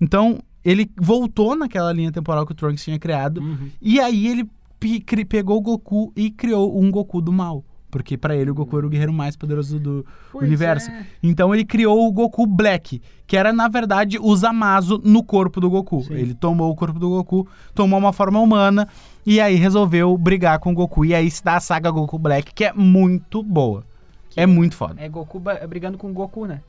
Então, 0.00 0.38
ele 0.64 0.90
voltou 0.96 1.56
naquela 1.56 1.92
linha 1.92 2.12
temporal 2.12 2.44
que 2.46 2.52
o 2.52 2.54
Trunks 2.54 2.84
tinha 2.84 2.98
criado. 2.98 3.40
Uhum. 3.40 3.68
E 3.80 3.98
aí 4.00 4.26
ele 4.28 4.48
pe- 4.78 5.00
pegou 5.24 5.58
o 5.58 5.60
Goku 5.60 6.12
e 6.16 6.30
criou 6.30 6.78
um 6.80 6.90
Goku 6.90 7.20
do 7.20 7.32
mal. 7.32 7.64
Porque 7.90 8.18
pra 8.18 8.36
ele 8.36 8.50
o 8.50 8.54
Goku 8.54 8.76
era 8.76 8.86
o 8.86 8.90
guerreiro 8.90 9.14
mais 9.14 9.34
poderoso 9.34 9.78
do 9.80 10.04
Pois 10.30 10.46
universo. 10.46 10.90
é. 10.90 11.06
Então 11.22 11.54
ele 11.54 11.64
criou 11.64 12.06
o 12.06 12.12
Goku 12.12 12.46
Black, 12.46 13.00
que 13.26 13.34
era 13.34 13.50
na 13.50 13.66
verdade 13.66 14.18
o 14.20 14.36
Zamasu 14.36 15.00
no 15.02 15.22
corpo 15.22 15.58
do 15.58 15.70
Goku. 15.70 16.02
Sim. 16.04 16.12
Ele 16.14 16.34
tomou 16.34 16.70
o 16.70 16.76
corpo 16.76 16.98
do 16.98 17.08
Goku, 17.08 17.48
tomou 17.74 17.98
uma 17.98 18.12
forma 18.12 18.38
humana 18.38 18.86
e 19.24 19.40
aí 19.40 19.54
resolveu 19.54 20.14
brigar 20.18 20.58
com 20.58 20.70
o 20.72 20.74
Goku. 20.74 21.02
E 21.02 21.14
aí 21.14 21.30
se 21.30 21.42
dá 21.42 21.56
a 21.56 21.60
saga 21.60 21.90
Goku 21.90 22.18
Black, 22.18 22.52
que 22.52 22.62
é 22.64 22.74
muito 22.74 23.42
boa. 23.42 23.82
Que 24.28 24.40
É 24.40 24.44
muito 24.46 24.76
foda. 24.76 25.00
É 25.00 25.08
Goku 25.08 25.40
ba- 25.40 25.66
brigando 25.66 25.96
com 25.96 26.12
Goku, 26.12 26.44
né? 26.44 26.60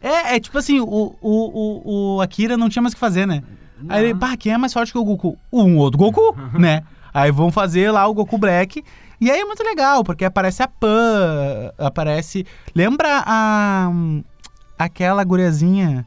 É, 0.00 0.36
é 0.36 0.40
tipo 0.40 0.56
assim, 0.58 0.80
o, 0.80 1.16
o, 1.20 2.16
o, 2.16 2.20
Akira 2.20 2.56
não 2.56 2.68
tinha 2.68 2.82
mais 2.82 2.92
o 2.92 2.96
que 2.96 3.00
fazer, 3.00 3.26
né? 3.26 3.42
Aí 3.88 4.04
ele, 4.04 4.12
Não. 4.12 4.20
pá, 4.20 4.36
quem 4.36 4.52
é 4.52 4.58
mais 4.58 4.72
forte 4.72 4.92
que 4.92 4.98
o 4.98 5.04
Goku? 5.04 5.36
Um 5.52 5.76
outro 5.76 5.98
Goku, 5.98 6.36
né? 6.58 6.82
Aí 7.12 7.30
vão 7.30 7.50
fazer 7.50 7.90
lá 7.90 8.06
o 8.06 8.14
Goku 8.14 8.38
Black. 8.38 8.82
E 9.20 9.30
aí 9.30 9.40
é 9.40 9.44
muito 9.44 9.62
legal, 9.62 10.04
porque 10.04 10.24
aparece 10.24 10.62
a 10.62 10.68
Pan, 10.68 11.72
aparece. 11.78 12.46
Lembra 12.74 13.22
a. 13.26 13.90
aquela 14.78 15.24
guriazinha 15.24 16.06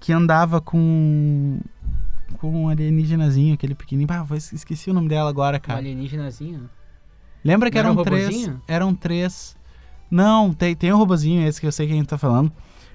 que 0.00 0.12
andava 0.12 0.60
com. 0.60 1.58
com 2.38 2.64
um 2.64 2.68
alienígenazinho, 2.68 3.54
aquele 3.54 3.74
pequenininho. 3.74 4.08
Ah, 4.10 4.26
esqueci 4.36 4.90
o 4.90 4.94
nome 4.94 5.08
dela 5.08 5.28
agora, 5.28 5.58
Um 5.58 5.60
cara. 5.60 5.78
alienígenazinho. 5.78 6.68
Lembra 7.44 7.70
que 7.70 7.76
Não 7.76 7.80
era 7.80 7.88
eram 7.90 8.00
um 8.00 8.04
três. 8.04 8.24
robozinho? 8.24 8.62
Eram 8.66 8.94
três. 8.94 9.56
Não, 10.10 10.52
tem, 10.54 10.74
tem 10.74 10.92
um 10.92 10.96
robozinho 10.96 11.46
esse 11.46 11.60
que 11.60 11.66
eu 11.66 11.72
sei 11.72 11.86
quem 11.86 12.04
tá 12.04 12.16
falando. 12.16 12.50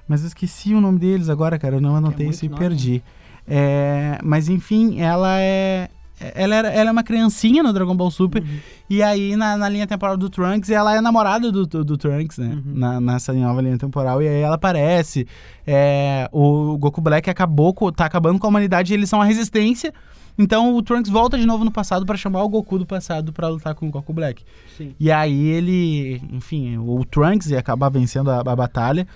Mas 0.07 0.21
eu 0.21 0.27
esqueci 0.27 0.73
o 0.73 0.81
nome 0.81 0.99
deles 0.99 1.29
agora, 1.29 1.57
cara. 1.57 1.75
Eu 1.75 1.81
não 1.81 1.95
anotei 1.95 2.25
muito 2.25 2.35
isso 2.35 2.45
e 2.45 2.49
nome. 2.49 2.59
perdi. 2.59 3.03
É, 3.47 4.19
mas 4.23 4.49
enfim, 4.49 4.99
ela 4.99 5.39
é. 5.39 5.89
Ela, 6.35 6.53
era, 6.53 6.67
ela 6.69 6.89
é 6.89 6.91
uma 6.91 7.01
criancinha 7.01 7.63
no 7.63 7.73
Dragon 7.73 7.95
Ball 7.95 8.11
Super. 8.11 8.43
Uhum. 8.43 8.59
E 8.87 9.01
aí, 9.01 9.35
na, 9.35 9.57
na 9.57 9.67
linha 9.67 9.87
temporal 9.87 10.15
do 10.15 10.29
Trunks, 10.29 10.69
ela 10.69 10.95
é 10.95 11.01
namorada 11.01 11.51
do, 11.51 11.65
do, 11.65 11.83
do 11.83 11.97
Trunks, 11.97 12.37
né? 12.37 12.61
Uhum. 12.63 12.73
Na, 12.75 13.01
nessa 13.01 13.33
nova 13.33 13.59
linha 13.59 13.77
temporal. 13.77 14.21
E 14.21 14.27
aí 14.27 14.41
ela 14.41 14.53
aparece. 14.53 15.27
É, 15.65 16.29
o 16.31 16.77
Goku 16.77 17.01
Black 17.01 17.27
acabou, 17.27 17.73
com, 17.73 17.91
tá 17.91 18.05
acabando 18.05 18.37
com 18.37 18.45
a 18.45 18.49
humanidade 18.49 18.93
e 18.93 18.95
eles 18.95 19.09
são 19.09 19.19
a 19.19 19.25
resistência. 19.25 19.91
Então 20.37 20.75
o 20.75 20.81
Trunks 20.81 21.11
volta 21.11 21.37
de 21.37 21.45
novo 21.45 21.65
no 21.65 21.71
passado 21.71 22.05
pra 22.05 22.15
chamar 22.15 22.43
o 22.43 22.49
Goku 22.49 22.79
do 22.79 22.85
passado 22.85 23.33
pra 23.33 23.47
lutar 23.47 23.75
com 23.75 23.87
o 23.87 23.91
Goku 23.91 24.13
Black. 24.13 24.43
Sim. 24.77 24.93
E 24.99 25.11
aí 25.11 25.47
ele, 25.47 26.21
enfim, 26.31 26.77
o 26.77 27.03
Trunks 27.05 27.49
ia 27.49 27.59
acabar 27.59 27.89
vencendo 27.89 28.29
a, 28.29 28.39
a 28.39 28.55
batalha. 28.55 29.07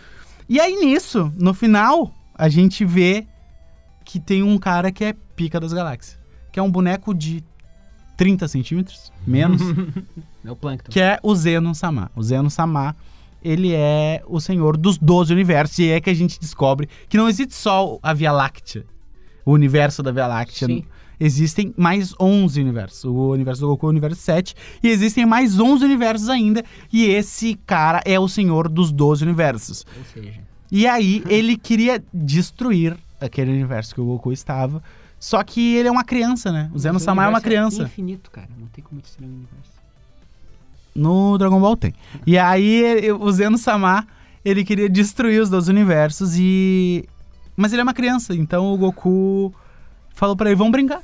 E 0.48 0.60
aí 0.60 0.76
nisso, 0.76 1.32
no 1.38 1.54
final, 1.54 2.14
a 2.34 2.48
gente 2.50 2.86
vê 2.86 3.26
que 4.04 4.20
tem 4.20 4.44
um 4.44 4.58
cara 4.58 4.92
que 4.92 5.04
é 5.04 5.14
pica 5.36 5.60
das 5.60 5.74
galáxias. 5.74 6.18
Que 6.52 6.60
é 6.60 6.64
um 6.64 6.70
boneco 6.72 7.14
de 7.14 7.44
30 8.18 8.48
centímetros, 8.48 9.12
menos, 9.26 9.62
É 10.46 10.52
o 10.52 10.56
Plankton. 10.56 10.92
que 10.92 11.00
é 11.02 11.20
o 11.24 11.36
Zeno 11.36 11.74
Sama. 11.74 12.12
O 12.16 12.22
Zeno 12.22 12.50
Sama, 12.50 12.96
ele 13.44 13.74
é 13.74 14.24
o 14.28 14.40
senhor 14.40 14.78
dos 14.78 14.98
12 14.98 15.34
universos. 15.34 15.80
E 15.80 15.90
é 15.90 16.00
que 16.00 16.10
a 16.10 16.14
gente 16.14 16.40
descobre 16.40 16.88
que 17.10 17.18
não 17.18 17.28
existe 17.28 17.56
só 17.56 17.98
a 18.02 18.14
Via 18.14 18.32
Láctea, 18.32 18.86
o 19.44 19.52
universo 19.52 20.02
da 20.04 20.12
Via 20.12 20.28
Láctea. 20.28 20.68
Sim. 20.68 20.86
Existem 21.20 21.74
mais 21.78 22.14
11 22.20 22.60
universos. 22.62 23.06
O 23.06 23.32
universo 23.32 23.62
do 23.62 23.68
Goku 23.68 23.86
é 23.86 23.88
o 23.88 23.92
universo 23.92 24.22
7. 24.22 24.56
E 24.84 24.88
existem 24.90 25.26
mais 25.26 25.60
11 25.60 25.84
universos 25.86 26.30
ainda. 26.30 26.64
E 26.92 27.06
esse 27.06 27.56
cara 27.66 28.02
é 28.06 28.20
o 28.20 28.28
senhor 28.28 28.68
dos 28.70 28.92
12 28.92 29.24
universos. 29.24 29.86
Ou 29.98 30.04
seja, 30.14 30.40
E 30.72 30.88
aí 30.88 31.24
ele 31.28 31.58
queria 31.58 32.04
destruir 32.14 32.98
aquele 33.20 33.52
universo 33.52 33.94
que 33.96 34.02
o 34.02 34.06
Goku 34.06 34.32
estava. 34.32 34.82
Só 35.20 35.42
que 35.44 35.76
ele 35.76 35.88
é 35.88 35.92
uma 35.92 36.04
criança, 36.04 36.52
né? 36.52 36.70
O 36.74 36.78
Zeno 36.80 36.98
o 36.98 37.00
Sama 37.00 37.24
é 37.24 37.28
uma 37.28 37.38
universo 37.40 37.46
criança. 37.48 37.84
infinito, 37.84 38.30
cara. 38.30 38.50
Não 38.60 38.68
tem 38.68 38.84
como 38.84 39.02
destruir 39.02 39.28
o 39.30 39.34
universo. 39.34 39.76
No 40.94 41.38
Dragon 41.38 41.60
Ball 41.60 41.76
tem. 41.76 41.94
E 42.26 42.38
aí 42.38 43.12
o 43.12 43.32
Zeno 43.32 43.58
Sama, 43.58 44.08
ele 44.44 44.64
queria 44.64 44.88
destruir 44.90 45.42
os 45.42 45.50
dois 45.50 45.68
universos 45.68 46.36
e. 46.38 47.06
Mas 47.56 47.72
ele 47.72 47.82
é 47.82 47.84
uma 47.84 47.94
criança, 47.94 48.36
então 48.36 48.74
o 48.74 48.78
Goku 48.78 49.54
falou 50.16 50.36
pra 50.36 50.50
ele: 50.50 50.56
vamos 50.56 50.72
brincar. 50.72 51.02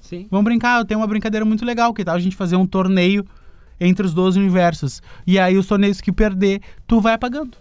Sim. 0.00 0.26
Vamos 0.30 0.44
brincar, 0.44 0.78
eu 0.78 0.84
tenho 0.84 1.00
uma 1.00 1.06
brincadeira 1.06 1.44
muito 1.44 1.64
legal, 1.64 1.92
que 1.94 2.04
tal 2.04 2.14
a 2.14 2.20
gente 2.20 2.36
fazer 2.36 2.56
um 2.56 2.66
torneio 2.66 3.24
entre 3.80 4.04
os 4.04 4.12
12 4.14 4.38
universos. 4.38 5.02
E 5.26 5.38
aí 5.38 5.56
os 5.56 5.66
torneios 5.66 6.00
que 6.00 6.12
perder, 6.12 6.60
tu 6.86 7.00
vai 7.00 7.14
apagando. 7.14 7.56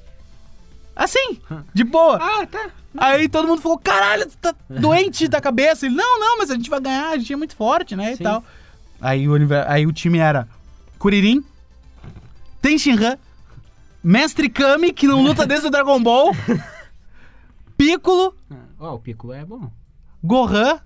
Assim, 0.95 1.39
de 1.73 1.83
boa. 1.83 2.17
Ah, 2.21 2.45
tá. 2.45 2.69
Aí 2.97 3.29
todo 3.29 3.47
mundo 3.47 3.61
falou, 3.61 3.77
caralho, 3.77 4.25
tu 4.27 4.35
tá 4.37 4.53
doente 4.67 5.27
da 5.27 5.39
cabeça. 5.39 5.85
Ele, 5.85 5.95
não, 5.95 6.19
não, 6.19 6.39
mas 6.39 6.49
a 6.49 6.55
gente 6.55 6.69
vai 6.69 6.79
ganhar, 6.81 7.09
a 7.11 7.17
gente 7.17 7.31
é 7.31 7.35
muito 7.35 7.55
forte, 7.55 7.95
né, 7.95 8.13
e 8.13 8.17
Sim. 8.17 8.23
tal. 8.23 8.43
Aí 8.99 9.29
o, 9.29 9.33
aí 9.67 9.85
o 9.85 9.93
time 9.93 10.17
era 10.17 10.47
Kuririn, 10.97 11.43
Tenshinhan, 12.61 13.17
Mestre 14.03 14.49
Kami, 14.49 14.91
que 14.91 15.07
não 15.07 15.21
luta 15.21 15.45
desde 15.45 15.67
o 15.67 15.69
Dragon 15.69 16.01
Ball, 16.01 16.31
Piccolo, 17.77 18.35
Ah, 18.51 18.55
Ó, 18.79 18.95
o 18.95 18.99
Piccolo 18.99 19.33
é 19.33 19.45
bom. 19.45 19.71
Gohan, 20.23 20.79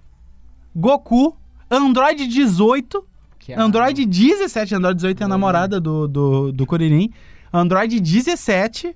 Goku, 0.75 1.35
Android 1.69 2.27
18, 2.27 3.03
Que 3.39 3.53
é 3.53 3.59
Android 3.59 4.05
17, 4.05 4.75
Android 4.75 4.95
18 4.95 5.21
é 5.21 5.25
a 5.25 5.27
namorada 5.27 5.79
do, 5.79 6.07
do, 6.07 6.51
do 6.51 6.65
Kuririn. 6.65 7.11
Android 7.51 7.99
17. 7.99 8.95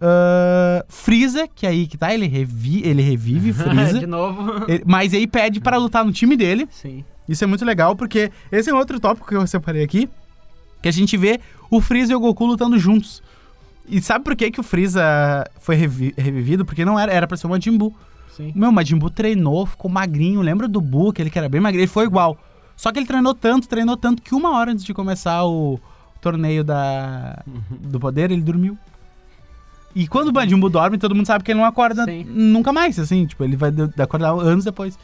ah, 0.00 0.84
Freeza, 0.88 1.48
que 1.48 1.66
aí 1.66 1.86
que 1.86 1.96
tá, 1.96 2.12
ele, 2.14 2.26
revi, 2.26 2.82
ele 2.86 3.02
revive 3.02 3.52
Freeza. 3.54 3.98
De 3.98 4.06
novo. 4.06 4.64
Ele- 4.68 4.82
mas 4.86 5.12
aí 5.14 5.26
pede 5.26 5.60
pra 5.60 5.76
lutar 5.76 6.04
no 6.04 6.12
time 6.12 6.36
dele. 6.36 6.68
Sim. 6.70 7.04
Isso 7.28 7.44
é 7.44 7.46
muito 7.46 7.64
legal, 7.64 7.94
porque 7.94 8.30
esse 8.50 8.70
é 8.70 8.74
um 8.74 8.78
outro 8.78 8.98
tópico 8.98 9.28
que 9.28 9.34
eu 9.36 9.46
separei 9.46 9.82
aqui. 9.82 10.08
Que 10.80 10.88
a 10.88 10.92
gente 10.92 11.16
vê 11.16 11.40
o 11.70 11.80
Freeza 11.80 12.12
e 12.12 12.16
o 12.16 12.20
Goku 12.20 12.46
lutando 12.46 12.78
juntos. 12.78 13.22
E 13.88 14.00
sabe 14.00 14.24
por 14.24 14.36
que, 14.36 14.50
que 14.50 14.60
o 14.60 14.62
Freeza 14.62 15.02
foi 15.60 15.74
revi- 15.74 16.14
revivido? 16.16 16.64
Porque 16.64 16.84
não 16.84 16.98
era, 16.98 17.12
era 17.12 17.26
pra 17.26 17.36
ser 17.36 17.46
o 17.46 17.50
Majin 17.50 17.76
Buu. 17.76 17.94
Sim. 18.38 18.52
Meu, 18.54 18.70
o 18.70 18.72
Majin 18.72 18.96
Buu 18.96 19.10
treinou, 19.10 19.66
ficou 19.66 19.90
magrinho. 19.90 20.40
Lembra 20.40 20.66
do 20.66 20.80
Buu, 20.80 21.10
aquele 21.10 21.28
que 21.28 21.38
era 21.38 21.48
bem 21.48 21.60
magrinho? 21.60 21.82
Ele 21.82 21.86
foi 21.86 22.04
igual. 22.04 22.38
Só 22.76 22.90
que 22.90 22.98
ele 22.98 23.06
treinou 23.06 23.34
tanto, 23.34 23.68
treinou 23.68 23.96
tanto, 23.96 24.22
que 24.22 24.34
uma 24.34 24.52
hora 24.56 24.70
antes 24.70 24.84
de 24.84 24.94
começar 24.94 25.44
o 25.44 25.78
torneio 26.20 26.62
da, 26.64 27.42
do 27.70 27.98
poder, 28.00 28.30
ele 28.30 28.40
dormiu. 28.40 28.78
E 29.94 30.06
quando 30.06 30.28
o 30.28 30.32
Majin 30.32 30.58
Buu 30.58 30.70
dorme, 30.70 30.96
todo 30.96 31.14
mundo 31.14 31.26
sabe 31.26 31.42
que 31.44 31.50
ele 31.50 31.58
não 31.58 31.66
acorda 31.66 32.04
Sim. 32.04 32.24
nunca 32.28 32.72
mais, 32.72 32.98
assim. 32.98 33.26
Tipo, 33.26 33.42
ele 33.44 33.56
vai 33.56 33.70
acordar 33.98 34.30
anos 34.30 34.64
depois. 34.64 34.96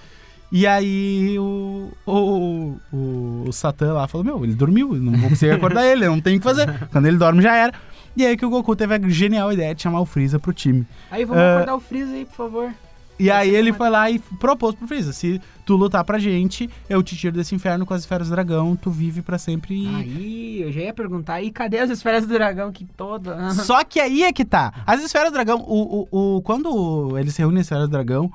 E 0.52 0.66
aí 0.68 1.36
o, 1.38 1.90
o, 2.06 2.76
o, 2.92 3.44
o 3.48 3.52
Satã 3.52 3.92
lá 3.92 4.06
falou, 4.06 4.24
meu, 4.24 4.44
ele 4.44 4.54
dormiu, 4.54 4.92
não 4.94 5.18
vou 5.18 5.30
conseguir 5.30 5.50
acordar 5.56 5.84
ele, 5.84 6.06
não 6.06 6.20
tenho 6.20 6.36
o 6.36 6.40
que 6.40 6.44
fazer. 6.44 6.88
Quando 6.92 7.06
ele 7.06 7.16
dorme 7.16 7.42
já 7.42 7.56
era. 7.56 7.72
E 8.16 8.24
aí 8.24 8.36
que 8.36 8.46
o 8.46 8.50
Goku 8.50 8.76
teve 8.76 8.94
a 8.94 9.00
genial 9.08 9.52
ideia 9.52 9.74
de 9.74 9.82
chamar 9.82 10.00
o 10.00 10.06
Freeza 10.06 10.38
pro 10.38 10.52
time. 10.52 10.86
Aí 11.10 11.24
vamos 11.24 11.42
Ah. 11.42 11.54
acordar 11.56 11.74
o 11.74 11.80
Freeza 11.80 12.12
aí, 12.12 12.24
por 12.24 12.36
favor. 12.36 12.70
E 13.18 13.30
aí 13.30 13.50
Essa 13.50 13.58
ele 13.58 13.72
foi 13.72 13.88
lá 13.90 14.10
e 14.10 14.18
propôs 14.18 14.74
pro 14.74 14.88
Freeza, 14.88 15.12
se 15.12 15.40
tu 15.64 15.76
lutar 15.76 16.02
pra 16.04 16.18
gente, 16.18 16.68
eu 16.90 17.02
te 17.02 17.16
tiro 17.16 17.36
desse 17.36 17.54
inferno 17.54 17.86
com 17.86 17.94
as 17.94 18.00
esferas 18.00 18.28
do 18.28 18.32
dragão, 18.34 18.74
tu 18.74 18.90
vive 18.90 19.22
pra 19.22 19.38
sempre 19.38 19.84
e... 19.84 19.94
Aí, 19.94 20.62
eu 20.62 20.72
já 20.72 20.80
ia 20.80 20.92
perguntar, 20.92 21.40
e 21.40 21.50
cadê 21.52 21.78
as 21.78 21.90
esferas 21.90 22.26
do 22.26 22.32
dragão 22.34 22.72
que 22.72 22.84
toda... 22.84 23.50
Só 23.54 23.84
que 23.84 24.00
aí 24.00 24.24
é 24.24 24.32
que 24.32 24.44
tá. 24.44 24.82
As 24.84 25.00
esferas 25.02 25.30
do 25.30 25.34
dragão, 25.34 25.60
o, 25.60 26.08
o, 26.10 26.36
o- 26.36 26.42
quando 26.42 27.16
eles 27.16 27.34
se 27.34 27.40
reúnem 27.40 27.60
as 27.60 27.66
esferas 27.66 27.86
do 27.88 27.92
dragão, 27.92 28.32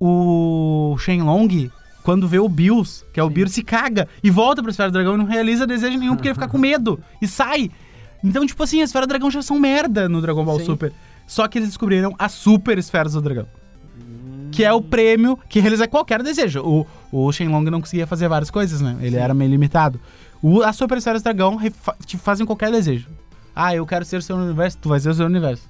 o 0.00 0.96
Shenlong, 0.98 1.70
quando 2.02 2.28
vê 2.28 2.38
o 2.38 2.48
Bills, 2.48 3.04
que 3.12 3.20
é 3.20 3.22
o. 3.22 3.30
Bills, 3.30 3.54
se 3.54 3.62
caga 3.62 4.08
e 4.22 4.30
volta 4.30 4.62
pra 4.62 4.70
esfera 4.70 4.90
do 4.90 4.92
dragão 4.94 5.14
e 5.14 5.18
não 5.18 5.24
realiza 5.24 5.66
desejo 5.66 5.98
nenhum 5.98 6.14
porque 6.14 6.28
ele 6.28 6.34
fica 6.34 6.48
com 6.48 6.58
medo 6.58 7.00
e 7.20 7.26
sai. 7.26 7.70
Então, 8.22 8.46
tipo 8.46 8.62
assim, 8.62 8.80
as 8.80 8.90
esferas 8.90 9.06
do 9.06 9.10
dragão 9.10 9.30
já 9.30 9.42
são 9.42 9.58
merda 9.58 10.08
no 10.08 10.20
Dragon 10.20 10.44
Ball 10.44 10.58
Sim. 10.58 10.66
Super. 10.66 10.92
Só 11.26 11.48
que 11.48 11.58
eles 11.58 11.68
descobriram 11.68 12.14
as 12.18 12.32
super 12.32 12.78
esferas 12.78 13.12
do 13.14 13.20
dragão. 13.20 13.46
Que 14.56 14.64
é 14.64 14.72
o 14.72 14.80
prêmio 14.80 15.38
que 15.48 15.60
realiza 15.60 15.86
qualquer 15.86 16.22
desejo. 16.22 16.60
O, 16.60 16.86
o 17.12 17.32
Shenlong 17.32 17.70
não 17.70 17.80
conseguia 17.80 18.06
fazer 18.06 18.28
várias 18.28 18.50
coisas, 18.50 18.80
né? 18.80 18.96
Ele 19.00 19.16
Sim. 19.16 19.22
era 19.22 19.34
meio 19.34 19.50
limitado. 19.50 20.00
O, 20.42 20.62
as 20.62 20.76
super 20.76 20.98
esferas 20.98 21.22
do 21.22 21.24
dragão 21.24 21.58
te 22.04 22.16
fazem 22.16 22.46
qualquer 22.46 22.70
desejo. 22.70 23.08
Ah, 23.54 23.74
eu 23.74 23.86
quero 23.86 24.04
ser 24.04 24.16
o 24.18 24.22
seu 24.22 24.36
universo, 24.36 24.78
tu 24.78 24.88
vai 24.88 25.00
ser 25.00 25.10
o 25.10 25.14
seu 25.14 25.26
universo. 25.26 25.68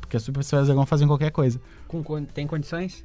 Porque 0.00 0.16
as 0.16 0.22
super 0.22 0.40
esferas 0.40 0.66
dragão 0.66 0.86
fazem 0.86 1.06
qualquer 1.06 1.30
coisa. 1.30 1.60
Com, 1.88 2.02
tem 2.24 2.46
condições? 2.46 3.04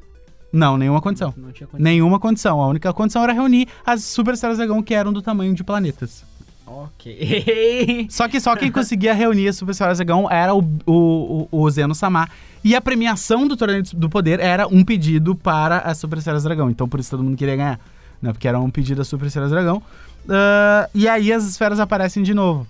Não, 0.51 0.77
nenhuma 0.77 1.01
condição. 1.01 1.33
Não 1.37 1.51
tinha 1.51 1.67
condições. 1.67 1.83
Nenhuma 1.83 2.19
condição. 2.19 2.61
A 2.61 2.67
única 2.67 2.91
condição 2.93 3.23
era 3.23 3.33
reunir 3.33 3.67
as 3.85 4.03
super 4.03 4.33
esferas 4.33 4.57
dragão 4.57 4.83
que 4.83 4.93
eram 4.93 5.13
do 5.13 5.21
tamanho 5.21 5.53
de 5.53 5.63
planetas. 5.63 6.25
Ok. 6.71 8.07
Só 8.09 8.27
que 8.27 8.39
só 8.39 8.55
quem 8.55 8.71
conseguia 8.71 9.13
reunir 9.13 9.49
as 9.49 9.57
super 9.57 9.75
do 9.75 9.95
dragão 9.95 10.29
era 10.31 10.55
o, 10.55 10.59
o, 10.85 11.47
o, 11.51 11.61
o 11.63 11.69
Zeno 11.69 11.93
Sama. 11.93 12.29
E 12.63 12.75
a 12.75 12.81
premiação 12.81 13.47
do 13.47 13.57
torneio 13.57 13.83
do 13.93 14.09
poder 14.09 14.39
era 14.39 14.67
um 14.67 14.83
pedido 14.83 15.35
para 15.35 15.79
as 15.79 15.97
super 15.97 16.19
do 16.19 16.41
dragão. 16.41 16.69
Então 16.69 16.87
por 16.87 16.99
isso 16.99 17.11
todo 17.11 17.23
mundo 17.23 17.35
queria 17.35 17.55
ganhar. 17.55 17.79
Né? 18.21 18.31
Porque 18.31 18.47
era 18.47 18.59
um 18.59 18.69
pedido 18.69 18.99
das 18.99 19.07
super 19.07 19.29
do 19.29 19.49
dragão. 19.49 19.81
Ah, 20.29 20.89
e 20.93 21.07
aí 21.07 21.33
as 21.33 21.43
esferas 21.45 21.79
aparecem 21.79 22.23
de 22.23 22.33
novo. 22.33 22.67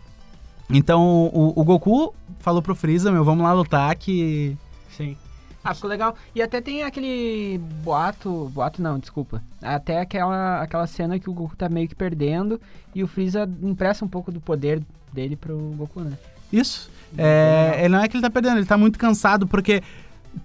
Então 0.69 1.29
o, 1.33 1.53
o 1.55 1.63
Goku 1.63 2.13
falou 2.39 2.61
pro 2.61 2.75
Freeza, 2.75 3.11
meu, 3.11 3.23
vamos 3.23 3.43
lá 3.43 3.53
lutar 3.53 3.95
que. 3.95 4.57
Ah, 5.63 5.73
ficou 5.73 5.89
legal. 5.89 6.15
E 6.33 6.41
até 6.41 6.59
tem 6.59 6.83
aquele 6.83 7.59
boato. 7.83 8.51
Boato 8.53 8.81
não, 8.81 8.97
desculpa. 8.97 9.41
Até 9.61 9.99
aquela, 9.99 10.61
aquela 10.61 10.87
cena 10.87 11.19
que 11.19 11.29
o 11.29 11.33
Goku 11.33 11.55
tá 11.55 11.69
meio 11.69 11.87
que 11.87 11.95
perdendo 11.95 12.59
e 12.95 13.03
o 13.03 13.07
Freeza 13.07 13.49
empresta 13.61 14.03
um 14.03 14.07
pouco 14.07 14.31
do 14.31 14.41
poder 14.41 14.81
dele 15.13 15.35
pro 15.35 15.55
Goku, 15.77 16.01
né? 16.01 16.17
Isso. 16.51 16.89
É, 17.17 17.77
ele 17.79 17.89
não 17.89 17.99
é 17.99 18.07
que 18.07 18.15
ele 18.15 18.23
tá 18.23 18.29
perdendo, 18.29 18.57
ele 18.57 18.65
tá 18.65 18.77
muito 18.77 18.97
cansado, 18.97 19.47
porque. 19.47 19.81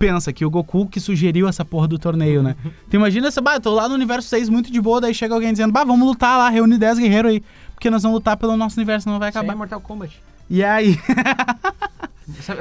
Pensa 0.01 0.33
que 0.33 0.45
o 0.45 0.51
Goku 0.51 0.89
que 0.89 0.99
sugeriu 0.99 1.47
essa 1.47 1.65
porra 1.65 1.87
do 1.87 1.97
torneio, 1.97 2.43
né? 2.43 2.57
tu 2.91 2.97
imagina 2.97 3.29
essa, 3.29 3.41
bah, 3.41 3.61
tô 3.61 3.73
lá 3.73 3.89
no 3.89 3.95
universo 3.95 4.29
6 4.31 4.49
muito 4.49 4.69
de 4.69 4.81
boa, 4.81 5.01
daí 5.01 5.15
chega 5.15 5.33
alguém 5.33 5.53
dizendo, 5.53 5.73
bah, 5.73 5.85
vamos 5.85 6.05
lutar 6.05 6.37
lá, 6.37 6.49
reúne 6.49 6.77
10 6.77 6.99
guerreiros 6.99 7.31
aí. 7.31 7.45
Porque 7.73 7.89
nós 7.89 8.03
vamos 8.03 8.17
lutar 8.17 8.37
pelo 8.37 8.57
nosso 8.57 8.77
universo, 8.77 9.09
não 9.09 9.21
vai 9.21 9.29
Isso 9.29 9.39
aí 9.39 9.45
é 9.45 9.47
acabar. 9.47 9.57
Mortal 9.57 9.81
Kombat. 9.81 10.21
E 10.51 10.65
aí, 10.65 10.99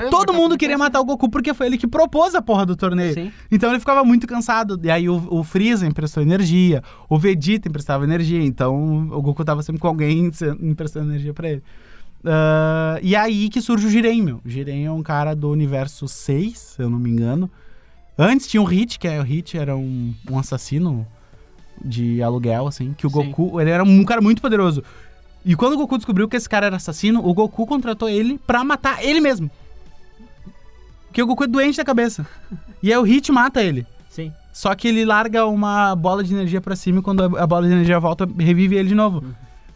todo 0.10 0.34
mundo 0.34 0.58
queria 0.58 0.78
matar 0.78 1.00
o 1.00 1.06
Goku 1.06 1.30
porque 1.30 1.54
foi 1.54 1.68
ele 1.68 1.78
que 1.78 1.88
propôs 1.88 2.36
a 2.36 2.42
porra 2.42 2.66
do 2.66 2.76
torneio. 2.76 3.14
Sim. 3.14 3.32
Então 3.52 3.70
ele 3.70 3.80
ficava 3.80 4.04
muito 4.04 4.28
cansado. 4.28 4.80
E 4.84 4.92
aí 4.92 5.10
o, 5.10 5.28
o 5.30 5.44
Freeza 5.44 5.86
emprestou 5.88 6.22
energia, 6.22 6.84
o 7.10 7.18
Vegeta 7.18 7.68
emprestava 7.68 8.04
energia. 8.04 8.44
Então 8.44 9.10
o 9.12 9.22
Goku 9.22 9.44
tava 9.44 9.64
sempre 9.64 9.82
com 9.82 9.88
alguém 9.88 10.32
emprestando 10.62 11.10
energia 11.12 11.34
pra 11.34 11.50
ele. 11.50 11.64
Ah, 12.26 13.00
e 13.02 13.16
aí 13.16 13.50
que 13.50 13.62
surge 13.62 13.86
o 13.86 13.90
Jiren, 13.90 14.22
meu. 14.22 14.42
O 14.44 14.50
Jiren 14.50 14.86
é 14.86 14.92
um 14.92 15.04
cara 15.04 15.36
do 15.36 15.50
universo 15.50 16.08
6, 16.08 16.58
se 16.58 16.82
eu 16.82 16.90
não 16.90 17.00
me 17.00 17.10
engano. 17.10 17.50
Antes 18.18 18.48
tinha 18.48 18.62
o 18.62 18.66
Hit, 18.66 18.98
que 18.98 19.08
é, 19.08 19.20
o 19.20 19.24
Hit 19.24 19.58
era 19.58 19.76
um, 19.76 20.14
um 20.30 20.40
assassino 20.40 21.06
de 21.84 22.24
aluguel, 22.24 22.68
assim. 22.68 22.94
Que 22.94 23.06
o 23.06 23.10
Sim. 23.10 23.32
Goku, 23.32 23.60
ele 23.60 23.70
era 23.70 23.84
um 23.84 24.04
cara 24.04 24.22
muito 24.22 24.42
poderoso. 24.42 24.84
E 25.46 25.56
quando 25.56 25.74
o 25.74 25.78
Goku 25.78 25.98
descobriu 25.98 26.28
que 26.28 26.36
esse 26.36 26.50
cara 26.50 26.66
era 26.66 26.78
assassino, 26.78 27.24
o 27.24 27.32
Goku 27.32 27.68
contratou 27.68 28.10
ele 28.10 28.40
pra 28.48 28.64
matar 28.64 29.06
ele 29.06 29.22
mesmo. 29.22 29.50
Porque 31.06 31.22
o 31.22 31.28
Goku 31.28 31.44
é 31.44 31.48
doente 31.48 31.78
da 31.78 31.86
cabeça. 31.86 32.26
E 32.82 32.92
aí 32.92 32.98
o 32.98 33.04
Hit 33.04 33.32
mata 33.32 33.62
ele. 33.62 33.86
Sim. 34.10 34.34
Só 34.52 34.74
que 34.74 34.88
ele 34.88 35.06
larga 35.06 35.46
uma 35.46 35.96
bola 35.96 36.24
de 36.24 36.34
energia 36.34 36.60
pra 36.60 36.76
cima 36.76 37.00
e 37.00 37.02
quando 37.04 37.38
a 37.38 37.46
bola 37.46 37.68
de 37.68 37.74
energia 37.74 38.00
volta, 38.00 38.28
revive 38.40 38.76
ele 38.76 38.90
de 38.90 38.96
novo. 38.96 39.24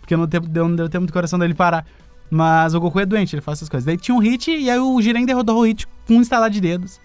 Porque 0.02 0.18
não, 0.18 0.26
deu, 0.26 0.42
não 0.42 0.76
deu 0.76 0.90
tempo 0.90 1.06
do 1.06 1.14
coração 1.14 1.38
dele 1.38 1.54
parar. 1.54 1.86
Mas 2.32 2.74
o 2.74 2.80
Goku 2.80 3.00
é 3.00 3.06
doente, 3.06 3.36
ele 3.36 3.42
faz 3.42 3.60
essas 3.60 3.70
coisas. 3.70 3.86
Daí 3.86 3.98
tinha 3.98 4.16
um 4.16 4.20
hit 4.20 4.50
e 4.50 4.70
aí 4.70 4.80
o 4.80 5.00
Jiren 5.00 5.26
derrotou 5.26 5.60
o 5.60 5.66
hit 5.66 5.88
com 6.08 6.16
um 6.16 6.22
instalar 6.22 6.50
de 6.50 6.60
dedos. 6.60 7.00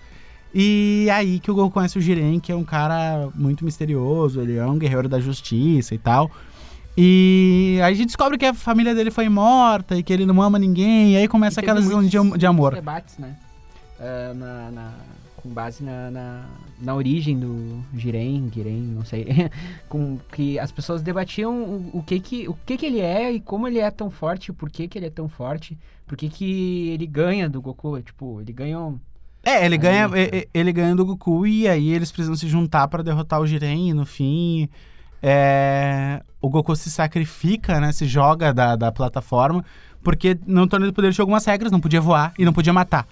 E 0.55 1.07
aí 1.13 1.39
que 1.39 1.51
o 1.51 1.55
Goku 1.55 1.71
conhece 1.71 1.99
o 1.99 2.01
Jiren, 2.01 2.41
que 2.41 2.51
é 2.51 2.57
um 2.57 2.65
cara 2.65 3.29
muito 3.35 3.65
misterioso, 3.65 4.41
ele 4.41 4.57
é 4.57 4.65
um 4.65 4.79
guerreiro 4.79 5.09
da 5.09 5.21
justiça 5.21 5.95
e 5.95 5.99
tal. 5.99 6.31
E 6.97 7.79
aí 7.83 7.93
a 7.93 7.97
gente 7.97 8.07
descobre 8.07 8.39
que 8.39 8.47
a 8.47 8.55
família 8.55 8.95
dele 8.95 9.11
foi 9.11 9.29
morta 9.29 9.97
e 9.97 10.03
que 10.03 10.13
ele 10.13 10.25
não 10.27 10.41
ama 10.41 10.59
ninguém, 10.59 11.15
e 11.15 11.17
aí 11.17 11.27
começa 11.29 11.61
E 11.61 11.63
aquela 11.63 11.81
visão 11.81 12.03
de, 12.05 12.39
de 12.39 12.47
amor. 12.47 12.75
debates, 12.75 13.19
né? 13.19 13.37
Ah, 13.99 14.33
na, 14.35 14.71
na- 14.71 14.93
com 15.37 15.51
base 15.51 15.85
na, 15.85 16.11
na, 16.11 16.47
na 16.81 16.95
origem 16.95 17.39
do 17.39 17.83
Jiren, 17.95 18.51
Giren, 18.55 18.81
não 18.81 19.05
sei. 19.05 19.27
com 19.91 20.19
que 20.33 20.59
as 20.59 20.73
pessoas 20.73 21.03
debatiam 21.03 21.53
o, 21.65 21.91
o 21.99 22.03
que 22.03 22.19
que 22.19 22.49
o 22.49 22.57
que 22.65 22.79
que 22.79 22.87
ele 22.87 23.01
é 23.01 23.31
e 23.31 23.41
como 23.41 23.69
ele 23.69 23.79
é 23.79 23.91
tão 23.91 24.09
forte, 24.11 24.53
por 24.55 24.71
que 24.71 24.89
que 24.89 24.97
ele 24.99 25.05
é 25.07 25.11
tão 25.11 25.29
forte, 25.29 25.77
por 26.07 26.17
que 26.17 26.31
que 26.31 26.89
ele 26.91 27.07
ganha 27.07 27.47
do 27.47 27.61
Goku, 27.61 28.01
tipo, 28.01 28.41
ele 28.41 28.55
ganha 28.55 28.79
um- 28.81 28.99
É, 29.45 29.67
ele 29.67 29.75
Aí, 29.75 29.79
ganha, 29.79 30.09
ele 30.55 30.73
ganha 30.73 30.97
do 30.97 31.05
Goku 31.05 31.47
e 31.47 31.69
aí 31.69 31.91
eles 31.91 32.11
precisam 32.11 32.37
se 32.37 32.49
juntar 32.49 32.89
pra 32.89 33.03
derrotar 33.03 33.39
o 33.39 33.47
Jiren 33.47 33.91
e 33.91 33.93
no 33.93 34.07
fim 34.07 34.67
é, 35.27 36.23
o 36.39 36.51
Goku 36.51 36.77
se 36.77 36.91
sacrifica, 36.91 37.81
né, 37.81 37.93
se 37.93 38.07
joga 38.07 38.53
da, 38.53 38.77
da 38.77 38.93
plataforma 38.93 39.65
porque 40.05 40.39
no 40.47 40.67
torneio 40.69 40.93
do 40.93 40.95
poder 40.95 41.13
tinha 41.13 41.23
algumas 41.23 41.45
regras, 41.47 41.73
não 41.73 41.81
podia 41.81 42.01
voar 42.01 42.35
e 42.39 42.45
não 42.45 42.53
podia 42.53 42.73
matar. 42.73 43.09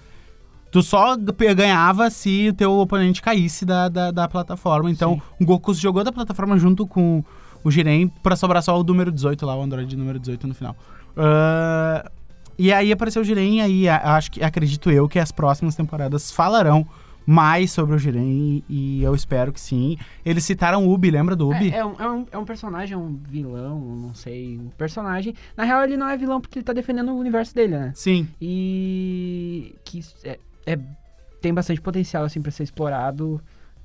Tu 0.70 0.82
só 0.82 1.16
ganhava 1.56 2.08
se 2.10 2.50
o 2.50 2.52
teu 2.52 2.72
oponente 2.72 3.20
caísse 3.20 3.64
da, 3.64 3.88
da, 3.88 4.10
da 4.10 4.28
plataforma. 4.28 4.90
Então, 4.90 5.14
Sim. 5.14 5.22
o 5.40 5.46
Goku 5.46 5.74
se 5.74 5.80
jogou 5.80 6.04
da 6.04 6.12
plataforma 6.12 6.56
junto 6.58 6.86
com 6.86 7.24
o 7.64 7.70
Jiren 7.70 8.08
pra 8.22 8.36
sobrar 8.36 8.62
só 8.62 8.78
o 8.78 8.84
número 8.84 9.10
18 9.10 9.44
lá, 9.44 9.56
o 9.56 9.62
Android 9.62 9.96
número 9.96 10.18
18 10.18 10.46
no 10.46 10.54
final. 10.54 10.76
Ah, 11.16 12.10
e 12.58 12.72
aí 12.72 12.92
apareceu 12.92 13.22
o 13.22 13.24
Jiren, 13.24 13.56
e 13.56 13.60
aí 13.60 13.88
acho 13.88 14.30
que 14.30 14.44
acredito 14.44 14.90
eu 14.90 15.08
que 15.08 15.18
as 15.18 15.32
próximas 15.32 15.74
temporadas 15.74 16.30
falarão 16.30 16.86
mais 17.26 17.70
sobre 17.70 17.94
o 17.94 17.98
Jiren 17.98 18.22
e, 18.24 18.64
e 18.68 19.02
eu 19.02 19.14
espero 19.14 19.52
que 19.52 19.60
sim. 19.60 19.96
Eles 20.24 20.44
citaram 20.44 20.86
o 20.86 20.92
Ubi, 20.92 21.10
lembra 21.10 21.34
do 21.36 21.50
Ubi? 21.50 21.70
É, 21.70 21.78
é 21.78 21.84
um, 21.84 21.94
é, 22.00 22.10
um, 22.10 22.26
é 22.32 22.38
um 22.38 22.44
personagem, 22.44 22.94
é 22.94 22.98
um 22.98 23.14
vilão, 23.28 23.78
não 23.80 24.14
sei, 24.14 24.58
um 24.58 24.68
personagem. 24.76 25.34
Na 25.56 25.64
real, 25.64 25.82
ele 25.84 25.96
não 25.96 26.08
é 26.08 26.16
vilão 26.16 26.40
porque 26.40 26.58
ele 26.58 26.64
tá 26.64 26.72
defendendo 26.72 27.12
o 27.12 27.18
universo 27.18 27.54
dele, 27.54 27.76
né? 27.78 27.92
Sim. 27.94 28.28
E 28.40 29.74
que 29.84 30.00
é, 30.24 30.38
é- 30.66 30.78
tem 31.40 31.52
bastante 31.52 31.80
potencial 31.80 32.24
assim 32.24 32.40
para 32.40 32.50
ser 32.52 32.62
explorado, 32.62 33.40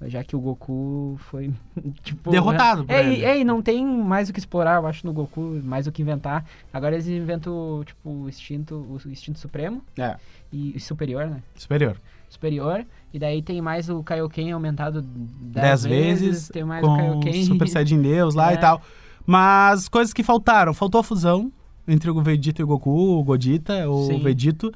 já 0.05 0.23
que 0.23 0.35
o 0.35 0.39
Goku 0.39 1.15
foi 1.31 1.51
tipo 2.03 2.29
Derrotado 2.29 2.85
por 2.85 2.93
É, 2.93 2.99
ele. 3.03 3.21
e, 3.21 3.25
é, 3.25 3.43
não 3.43 3.61
tem 3.63 3.83
mais 3.85 4.29
o 4.29 4.33
que 4.33 4.39
explorar, 4.39 4.75
eu 4.79 4.85
acho 4.87 5.05
no 5.05 5.11
Goku, 5.13 5.59
mais 5.63 5.87
o 5.87 5.91
que 5.91 6.01
inventar. 6.01 6.45
Agora 6.71 6.95
eles 6.95 7.07
inventam 7.07 7.81
tipo 7.85 8.09
o 8.09 8.29
instinto, 8.29 8.75
o 8.75 9.09
instinto 9.09 9.39
supremo 9.39 9.81
É, 9.97 10.15
e, 10.53 10.75
e 10.77 10.79
superior, 10.79 11.25
né? 11.27 11.41
superior. 11.55 11.97
Superior, 12.29 12.85
e 13.13 13.17
daí 13.19 13.41
tem 13.41 13.61
mais 13.61 13.89
o 13.89 14.03
Kaioken 14.03 14.51
aumentado 14.51 15.01
10 15.01 15.31
Dez 15.53 15.83
vezes, 15.85 16.49
tem 16.49 16.63
mais 16.63 16.83
o 16.83 16.87
com 16.87 16.95
Kaioken. 16.97 17.45
Super 17.45 17.67
Saiyajin 17.67 18.01
Deus 18.01 18.35
lá 18.35 18.51
É. 18.51 18.55
e 18.55 18.57
tal. 18.57 18.81
Mas 19.25 19.87
coisas 19.87 20.13
que 20.13 20.23
faltaram. 20.23 20.73
Faltou 20.73 20.99
a 20.99 21.03
fusão 21.03 21.51
entre 21.87 22.09
o 22.09 22.21
Vegeta 22.21 22.61
e 22.61 22.63
o 22.63 22.67
Goku, 22.67 22.89
o 23.19 23.23
Godita, 23.23 23.89
o 23.89 24.05
Sim. 24.07 24.19
Vegito. 24.19 24.71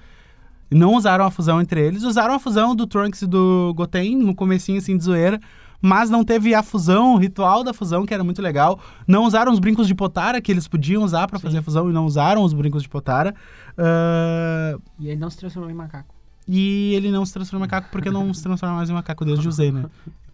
Não 0.70 0.96
usaram 0.96 1.26
a 1.26 1.32
fusão 1.32 1.60
entre 1.62 1.86
eles. 1.86 2.04
Usaram 2.04 2.34
a 2.34 2.40
fusão 2.40 2.74
do 2.74 2.88
Trunks 2.88 3.22
e 3.24 3.28
do 3.28 3.74
Goten 3.76 4.16
no 4.18 4.34
comecinho, 4.34 4.78
assim, 4.78 4.98
de 4.98 5.04
zoeira. 5.04 5.40
Mas 5.82 6.10
não 6.10 6.24
teve 6.24 6.54
a 6.54 6.62
fusão, 6.64 7.16
o 7.16 7.18
ritual 7.18 7.64
da 7.64 7.74
fusão, 7.74 8.06
que 8.06 8.14
era 8.14 8.24
muito 8.24 8.42
legal. 8.42 8.80
Não 9.08 9.24
usaram 9.26 9.52
os 9.52 9.60
brincos 9.60 9.88
de 9.88 9.96
Potara, 9.96 10.40
que 10.40 10.52
eles 10.52 10.68
podiam 10.68 11.04
usar 11.04 11.28
pra 11.28 11.40
Sim. 11.40 11.44
fazer 11.44 11.58
a 11.58 11.64
fusão, 11.64 11.90
e 11.90 11.94
não 11.94 12.06
usaram 12.06 12.44
os 12.44 12.54
brincos 12.54 12.84
de 12.84 12.88
Potara. 12.90 13.34
Ah, 13.78 14.78
E 15.00 15.08
ele 15.10 15.20
não 15.20 15.30
se 15.30 15.38
transformou 15.38 15.70
em 15.72 15.74
macaco. 15.74 16.14
E 16.48 16.94
ele 16.96 17.12
não 17.12 17.26
se 17.26 17.34
transforma 17.34 17.66
em 17.66 17.68
macaco 17.68 17.90
porque 17.92 18.10
não 18.10 18.34
se 18.34 18.44
transforma 18.44 18.76
mais 18.76 18.90
em 18.90 18.94
macaco 18.94 19.24
desde 19.26 19.48
o 19.48 19.52
Z, 19.52 19.72
né? 19.72 19.86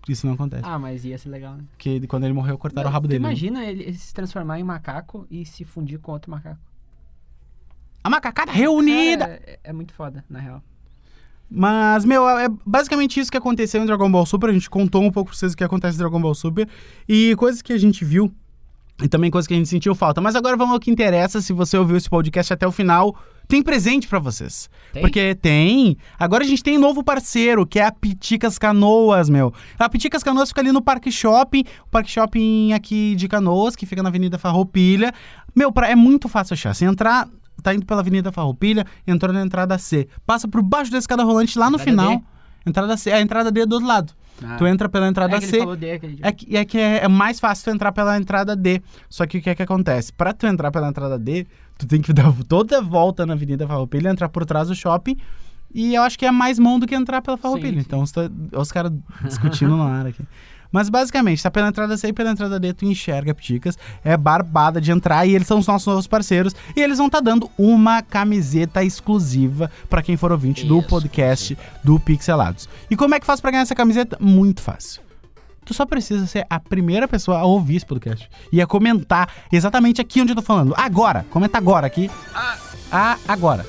Isso 0.08 0.26
não 0.26 0.36
acontece. 0.36 0.63
Ah, 0.65 0.80
mas 0.80 1.04
ia 1.04 1.17
ser 1.17 1.30
legal, 1.30 1.56
né? 1.56 1.63
Porque 1.72 2.06
quando 2.08 2.24
ele 2.24 2.34
morreu, 2.34 2.58
cortaram 2.58 2.89
o 2.89 2.93
rabo 2.93 3.08
dele. 3.08 3.20
né? 3.20 3.28
Imagina 3.30 3.65
ele, 3.65 3.84
ele 3.84 3.98
se 3.98 4.13
transformar 4.13 4.58
em 4.60 4.63
macaco 4.63 5.28
e 5.30 5.46
se 5.46 5.65
fundir 5.65 6.00
com 6.00 6.13
outro 6.13 6.32
macaco. 6.32 6.60
A 8.04 8.10
macacada 8.10 8.52
reunida! 8.52 9.26
É, 9.46 9.60
é 9.65 9.74
muito 9.74 9.93
foda, 9.93 10.24
na 10.30 10.39
real. 10.39 10.63
Mas, 11.50 12.06
meu, 12.06 12.28
é 12.28 12.48
basicamente 12.65 13.20
isso 13.20 13.30
que 13.32 13.38
aconteceu 13.38 13.82
em 13.82 13.86
Dragon 13.86 14.10
Ball 14.12 14.26
Super. 14.26 14.50
A 14.50 14.54
gente 14.54 14.70
contou 14.70 15.02
um 15.04 15.12
pouco 15.12 15.32
pra 15.32 15.38
vocês 15.38 15.54
o 15.54 15.58
que 15.58 15.63
acontece 15.63 15.96
em 15.96 16.00
Dragon 16.00 16.22
Ball 16.22 16.36
Super. 16.36 16.67
E 17.08 17.36
coisas 17.38 17.62
que 17.62 17.74
a 17.74 17.78
gente 17.78 18.04
viu. 18.06 18.34
E 19.02 19.08
também 19.08 19.30
coisas 19.30 19.48
que 19.48 19.54
a 19.54 19.58
gente 19.58 19.70
sentiu 19.70 19.93
falta. 19.93 20.20
Mas 20.22 20.36
agora 20.36 20.58
vamos 20.58 20.74
ao 20.74 20.80
que 20.80 20.89
interessa. 20.91 21.41
Se 21.41 21.54
você 21.54 21.78
ouviu 21.78 21.96
esse 21.98 22.10
podcast 22.10 22.52
até 22.54 22.65
o 22.67 22.72
final, 22.72 23.15
tem 23.47 23.62
presente 23.62 24.07
pra 24.07 24.19
vocês. 24.19 24.69
Tem? 24.91 25.01
Porque 25.01 25.36
tem. 25.36 25.97
Agora 26.19 26.43
a 26.43 26.47
gente 26.47 26.62
tem 26.63 26.77
um 26.77 26.81
novo 26.81 27.03
parceiro, 27.03 27.65
que 27.65 27.79
é 27.79 27.86
a 27.86 27.91
Piticas 27.91 28.57
Canoas, 28.57 29.29
meu. 29.29 29.53
A 29.79 29.88
Piticas 29.89 30.21
Canoas 30.23 30.49
fica 30.49 30.62
ali 30.62 30.71
no 30.71 30.81
Parque 30.81 31.12
Shopping. 31.12 31.63
O 31.86 31.89
Parque 31.89 32.10
Shopping 32.12 32.73
aqui 32.73 33.15
de 33.15 33.27
Canoas, 33.27 33.75
que 33.75 33.86
fica 33.86 34.03
na 34.03 34.10
Avenida 34.10 34.38
Farroupilha. 34.38 35.13
Meu, 35.55 35.71
pra- 35.71 35.89
é 35.89 35.95
muito 35.95 36.27
fácil 36.27 36.53
achar. 36.55 36.73
Se 36.73 36.83
entrar, 36.86 37.27
tá 37.63 37.73
indo 37.73 37.86
pela 37.86 38.01
Avenida 38.01 38.31
Farroupilha, 38.31 38.86
entrou 39.05 39.31
na 39.33 39.41
entrada 39.41 39.77
C. 39.77 40.07
Passa 40.25 40.47
por 40.47 40.62
baixo 40.62 40.91
da 40.91 40.97
escada 40.97 41.23
rolante 41.23 41.57
lá 41.57 41.69
no 41.69 41.77
Entrada 41.77 41.89
final. 41.91 42.17
D. 42.17 42.23
Entrada 42.65 42.97
C. 42.97 43.12
A 43.12 43.21
entrada 43.21 43.51
D 43.51 43.62
é 43.62 43.65
do 43.65 43.73
outro 43.73 43.88
lado. 43.88 44.13
Ah. 44.43 44.55
Tu 44.57 44.67
entra 44.67 44.88
pela 44.88 45.07
entrada 45.07 45.38
é 45.38 45.41
C. 45.41 45.65
D. 45.77 45.88
É 46.21 46.31
que, 46.31 46.57
é 46.57 46.65
que 46.65 46.77
é, 46.77 47.05
é 47.05 47.07
mais 47.07 47.39
fácil 47.39 47.63
tu 47.65 47.69
entrar 47.71 47.91
pela 47.91 48.17
entrada 48.17 48.55
D. 48.55 48.81
Só 49.10 49.25
que 49.25 49.38
o 49.38 49.41
que 49.41 49.49
é 49.49 49.55
que 49.55 49.63
acontece? 49.63 50.12
Pra 50.13 50.33
tu 50.33 50.45
entrar 50.45 50.69
pela 50.69 50.88
entrada 50.89 51.17
D, 51.17 51.47
tu 51.78 51.88
tem 51.88 52.02
que 52.02 52.12
dar 52.13 52.34
toda 52.48 52.80
a 52.80 52.82
volta 52.82 53.26
na 53.26 53.34
Avenida 53.34 53.68
Farroupilha, 53.68 54.10
entrar 54.10 54.30
por 54.30 54.46
trás 54.46 54.68
do 54.68 54.76
shopping. 54.76 55.18
E 55.74 55.96
eu 55.96 56.02
acho 56.02 56.18
que 56.18 56.26
é 56.26 56.32
mais 56.32 56.58
mão 56.58 56.80
do 56.80 56.88
que 56.88 56.96
entrar 56.96 57.22
pela 57.22 57.38
Farroupilha. 57.38 57.74
Sim, 57.74 57.80
sim. 57.82 57.86
Então, 57.86 58.04
os, 58.60 58.72
caras 58.72 58.92
discutindo 59.24 59.76
na 59.76 59.86
área 59.86 60.10
aqui. 60.10 60.24
Mas 60.72 60.90
basicamente, 60.90 61.42
tá 61.42 61.50
pela 61.50 61.68
entrada 61.68 61.96
C 61.98 62.10
e 62.10 62.13
pela 62.13 62.32
entrada 62.32 62.60
D, 62.60 62.74
tu 62.74 62.86
enxerga 62.86 63.34
Pticas. 63.34 63.78
É 64.04 64.18
barbada 64.18 64.82
de 64.82 64.92
entrar 64.92 65.26
e 65.26 65.36
eles 65.36 65.48
são 65.48 65.60
os 65.60 65.68
nossos 65.68 65.88
novos 65.88 66.08
parceiros. 66.08 66.56
E 66.76 66.82
eles 66.82 66.98
vão 66.98 67.08
estar 67.08 67.22
dando 67.22 67.50
uma 67.58 68.02
camiseta 68.02 68.84
exclusiva 68.84 69.72
pra 69.90 70.02
quem 70.02 70.18
for 70.18 70.32
ouvinte 70.32 70.66
do 70.66 70.80
Isso, 70.80 70.88
podcast 70.88 71.58
do 71.84 72.00
Pixelados. 72.00 72.68
E 72.90 72.96
como 72.96 73.16
é 73.16 73.20
que 73.20 73.26
faz 73.26 73.40
pra 73.40 73.52
ganhar 73.52 73.63
essa 73.63 73.76
camiseta? 73.76 74.18
Muito 74.20 74.62
fácil. 74.62 75.07
Tu 75.67 75.73
só 75.73 75.86
precisa 75.86 76.25
ser 76.25 76.47
a 76.49 76.62
primeira 76.62 77.10
pessoa 77.10 77.39
a 77.39 77.43
ouvir 77.43 77.75
esse 77.75 77.86
podcast. 77.86 78.30
E 78.53 78.62
a 78.62 78.65
comentar 78.65 79.30
exatamente 79.51 79.99
aqui 79.99 80.21
onde 80.21 80.32
eu 80.32 80.36
tô 80.36 80.41
falando. 80.41 80.73
Agora! 80.77 81.25
Comenta 81.30 81.58
agora 81.58 81.86
aqui. 81.86 82.10
Ah, 82.89 83.17
agora. 83.27 83.65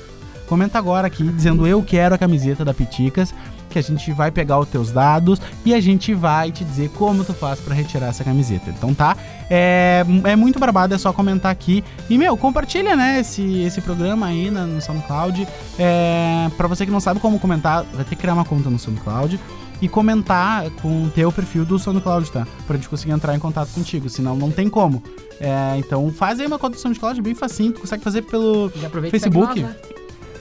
Comenta 0.47 0.77
agora 0.79 1.07
aqui 1.07 1.23
dizendo 1.23 1.67
eu 1.67 1.83
quero 1.83 2.15
a 2.15 2.17
camiseta 2.17 2.63
da 2.63 2.73
Piticas. 2.73 3.35
que 3.69 3.77
a 3.77 3.83
gente 3.83 4.11
vai 4.13 4.31
pegar 4.31 4.57
os 4.57 4.67
teus 4.67 4.91
dados 4.91 5.39
e 5.63 5.75
a 5.75 5.79
gente 5.79 6.13
vai 6.13 6.51
te 6.51 6.63
dizer 6.63 6.89
como 6.91 7.23
tu 7.23 7.33
faz 7.33 7.59
pra 7.59 7.75
retirar 7.75 8.07
essa 8.07 8.23
camiseta. 8.23 8.69
Então 8.69 8.93
tá? 8.95 9.15
É, 9.49 10.03
é 10.23 10.35
muito 10.35 10.57
barbado, 10.57 10.95
é 10.95 10.97
só 10.97 11.11
comentar 11.11 11.51
aqui. 11.51 11.83
E, 12.09 12.17
meu, 12.17 12.35
compartilha, 12.37 12.95
né, 12.95 13.19
esse, 13.19 13.61
esse 13.61 13.81
programa 13.81 14.27
aí 14.27 14.49
na, 14.49 14.65
no 14.65 14.81
SoundCloud. 14.81 15.47
É, 15.77 16.49
pra 16.57 16.67
você 16.67 16.85
que 16.85 16.91
não 16.91 16.99
sabe 16.99 17.19
como 17.19 17.39
comentar, 17.39 17.83
vai 17.93 18.05
ter 18.05 18.15
que 18.15 18.21
criar 18.21 18.33
uma 18.33 18.45
conta 18.45 18.69
no 18.69 18.79
SoundCloud 18.79 19.39
e 19.81 19.87
comentar 19.87 20.69
com 20.81 21.05
o 21.05 21.09
teu 21.09 21.31
perfil 21.31 21.65
do 21.65 21.79
SoundCloud, 21.79 22.31
tá? 22.31 22.47
Pra 22.67 22.75
gente 22.75 22.89
conseguir 22.89 23.11
entrar 23.11 23.35
em 23.35 23.39
contato 23.39 23.69
contigo, 23.69 24.09
senão 24.09 24.35
não 24.35 24.51
tem 24.51 24.69
como. 24.69 25.01
É, 25.39 25.77
então 25.77 26.11
faz 26.11 26.39
aí 26.39 26.47
uma 26.47 26.59
conta 26.59 26.75
do 26.75 26.81
SoundCloud 26.81 27.21
bem 27.21 27.33
facinho, 27.33 27.71
tu 27.71 27.81
consegue 27.81 28.03
fazer 28.03 28.23
pelo 28.23 28.69
Facebook. 29.09 29.61
nós, 29.61 29.75
né? 29.75 29.75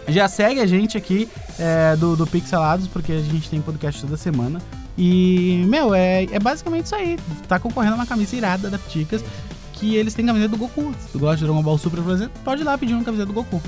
já 0.08 0.26
segue 0.26 0.60
a 0.60 0.66
gente 0.66 0.96
aqui 0.96 1.28
é, 1.58 1.94
do, 1.96 2.16
do 2.16 2.26
Pixelados, 2.26 2.88
porque 2.88 3.12
a 3.12 3.20
gente 3.20 3.48
tem 3.48 3.60
podcast 3.60 4.00
toda 4.00 4.16
semana. 4.16 4.60
E, 4.96 5.64
meu, 5.68 5.94
é, 5.94 6.24
é 6.24 6.38
basicamente 6.40 6.86
isso 6.86 6.94
aí. 6.94 7.18
Tá 7.46 7.58
concorrendo 7.58 7.94
a 7.94 7.96
uma 7.98 8.06
camisa 8.06 8.34
irada 8.34 8.68
da 8.68 8.78
Ticas, 8.78 9.22
que 9.74 9.94
eles 9.94 10.14
têm 10.14 10.26
camiseta 10.26 10.50
do 10.50 10.56
Goku. 10.56 10.92
Se 10.98 11.12
tu 11.12 11.18
gosta 11.18 11.36
de 11.36 11.44
Dragon 11.44 11.62
Ball 11.62 11.78
Super, 11.78 12.02
por 12.02 12.12
exemplo, 12.12 12.32
pode 12.44 12.62
ir 12.62 12.64
lá 12.64 12.76
pedir 12.76 12.94
uma 12.94 13.04
camiseta 13.04 13.26
do 13.26 13.32
Goku. 13.32 13.62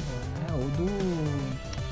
É, 0.48 0.52
ou 0.52 0.68
do 0.70 0.90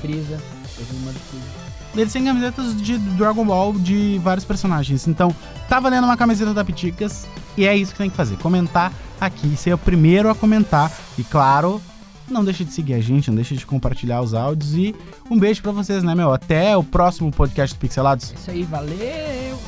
Freeza. 0.01 0.37
Eu 0.77 0.85
vi 0.85 0.95
uma 0.97 1.11
do 1.13 1.19
Freeza. 1.19 1.58
Eles 1.95 2.13
têm 2.13 2.23
camisetas 2.23 2.79
de 2.79 2.97
Dragon 2.97 3.45
Ball 3.45 3.73
de 3.73 4.19
vários 4.23 4.45
personagens. 4.45 5.07
Então, 5.07 5.35
tá 5.67 5.79
valendo 5.79 6.05
uma 6.05 6.15
camiseta 6.17 6.53
da 6.53 6.63
Piticas. 6.63 7.27
E 7.57 7.65
é 7.65 7.75
isso 7.75 7.91
que 7.91 7.97
tem 7.97 8.09
que 8.09 8.15
fazer. 8.15 8.37
Comentar 8.37 8.93
aqui, 9.19 9.55
ser 9.57 9.73
o 9.73 9.77
primeiro 9.77 10.29
a 10.29 10.35
comentar. 10.35 10.91
E 11.17 11.23
claro, 11.23 11.81
não 12.29 12.43
deixe 12.45 12.63
de 12.63 12.71
seguir 12.71 12.93
a 12.93 13.01
gente, 13.01 13.29
não 13.29 13.35
deixe 13.35 13.55
de 13.55 13.65
compartilhar 13.65 14.21
os 14.21 14.33
áudios. 14.33 14.73
E 14.75 14.95
um 15.29 15.37
beijo 15.37 15.61
pra 15.61 15.71
vocês, 15.71 16.03
né, 16.03 16.13
meu? 16.13 16.31
Até 16.31 16.77
o 16.77 16.83
próximo 16.83 17.31
podcast 17.31 17.75
do 17.75 17.79
Pixelados. 17.79 18.33
Isso 18.33 18.51
aí, 18.51 18.63
valeu! 18.63 19.59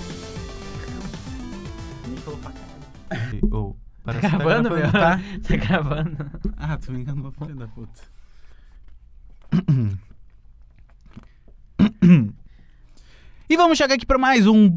Oh, 3.51 3.75
Tá 4.03 4.13
gravando, 4.13 4.71
meu? 4.71 4.91
Tá? 4.91 5.19
Tá 5.47 5.55
gravando. 5.57 6.31
Ah, 6.57 6.77
tu 6.77 6.91
me 6.91 7.01
enganou, 7.01 7.31
filho 7.31 7.55
da 7.55 7.67
puta. 7.67 8.01
E 13.49 13.57
vamos 13.57 13.77
chegar 13.77 13.95
aqui 13.95 14.05
para 14.05 14.17
mais 14.17 14.47
um 14.47 14.69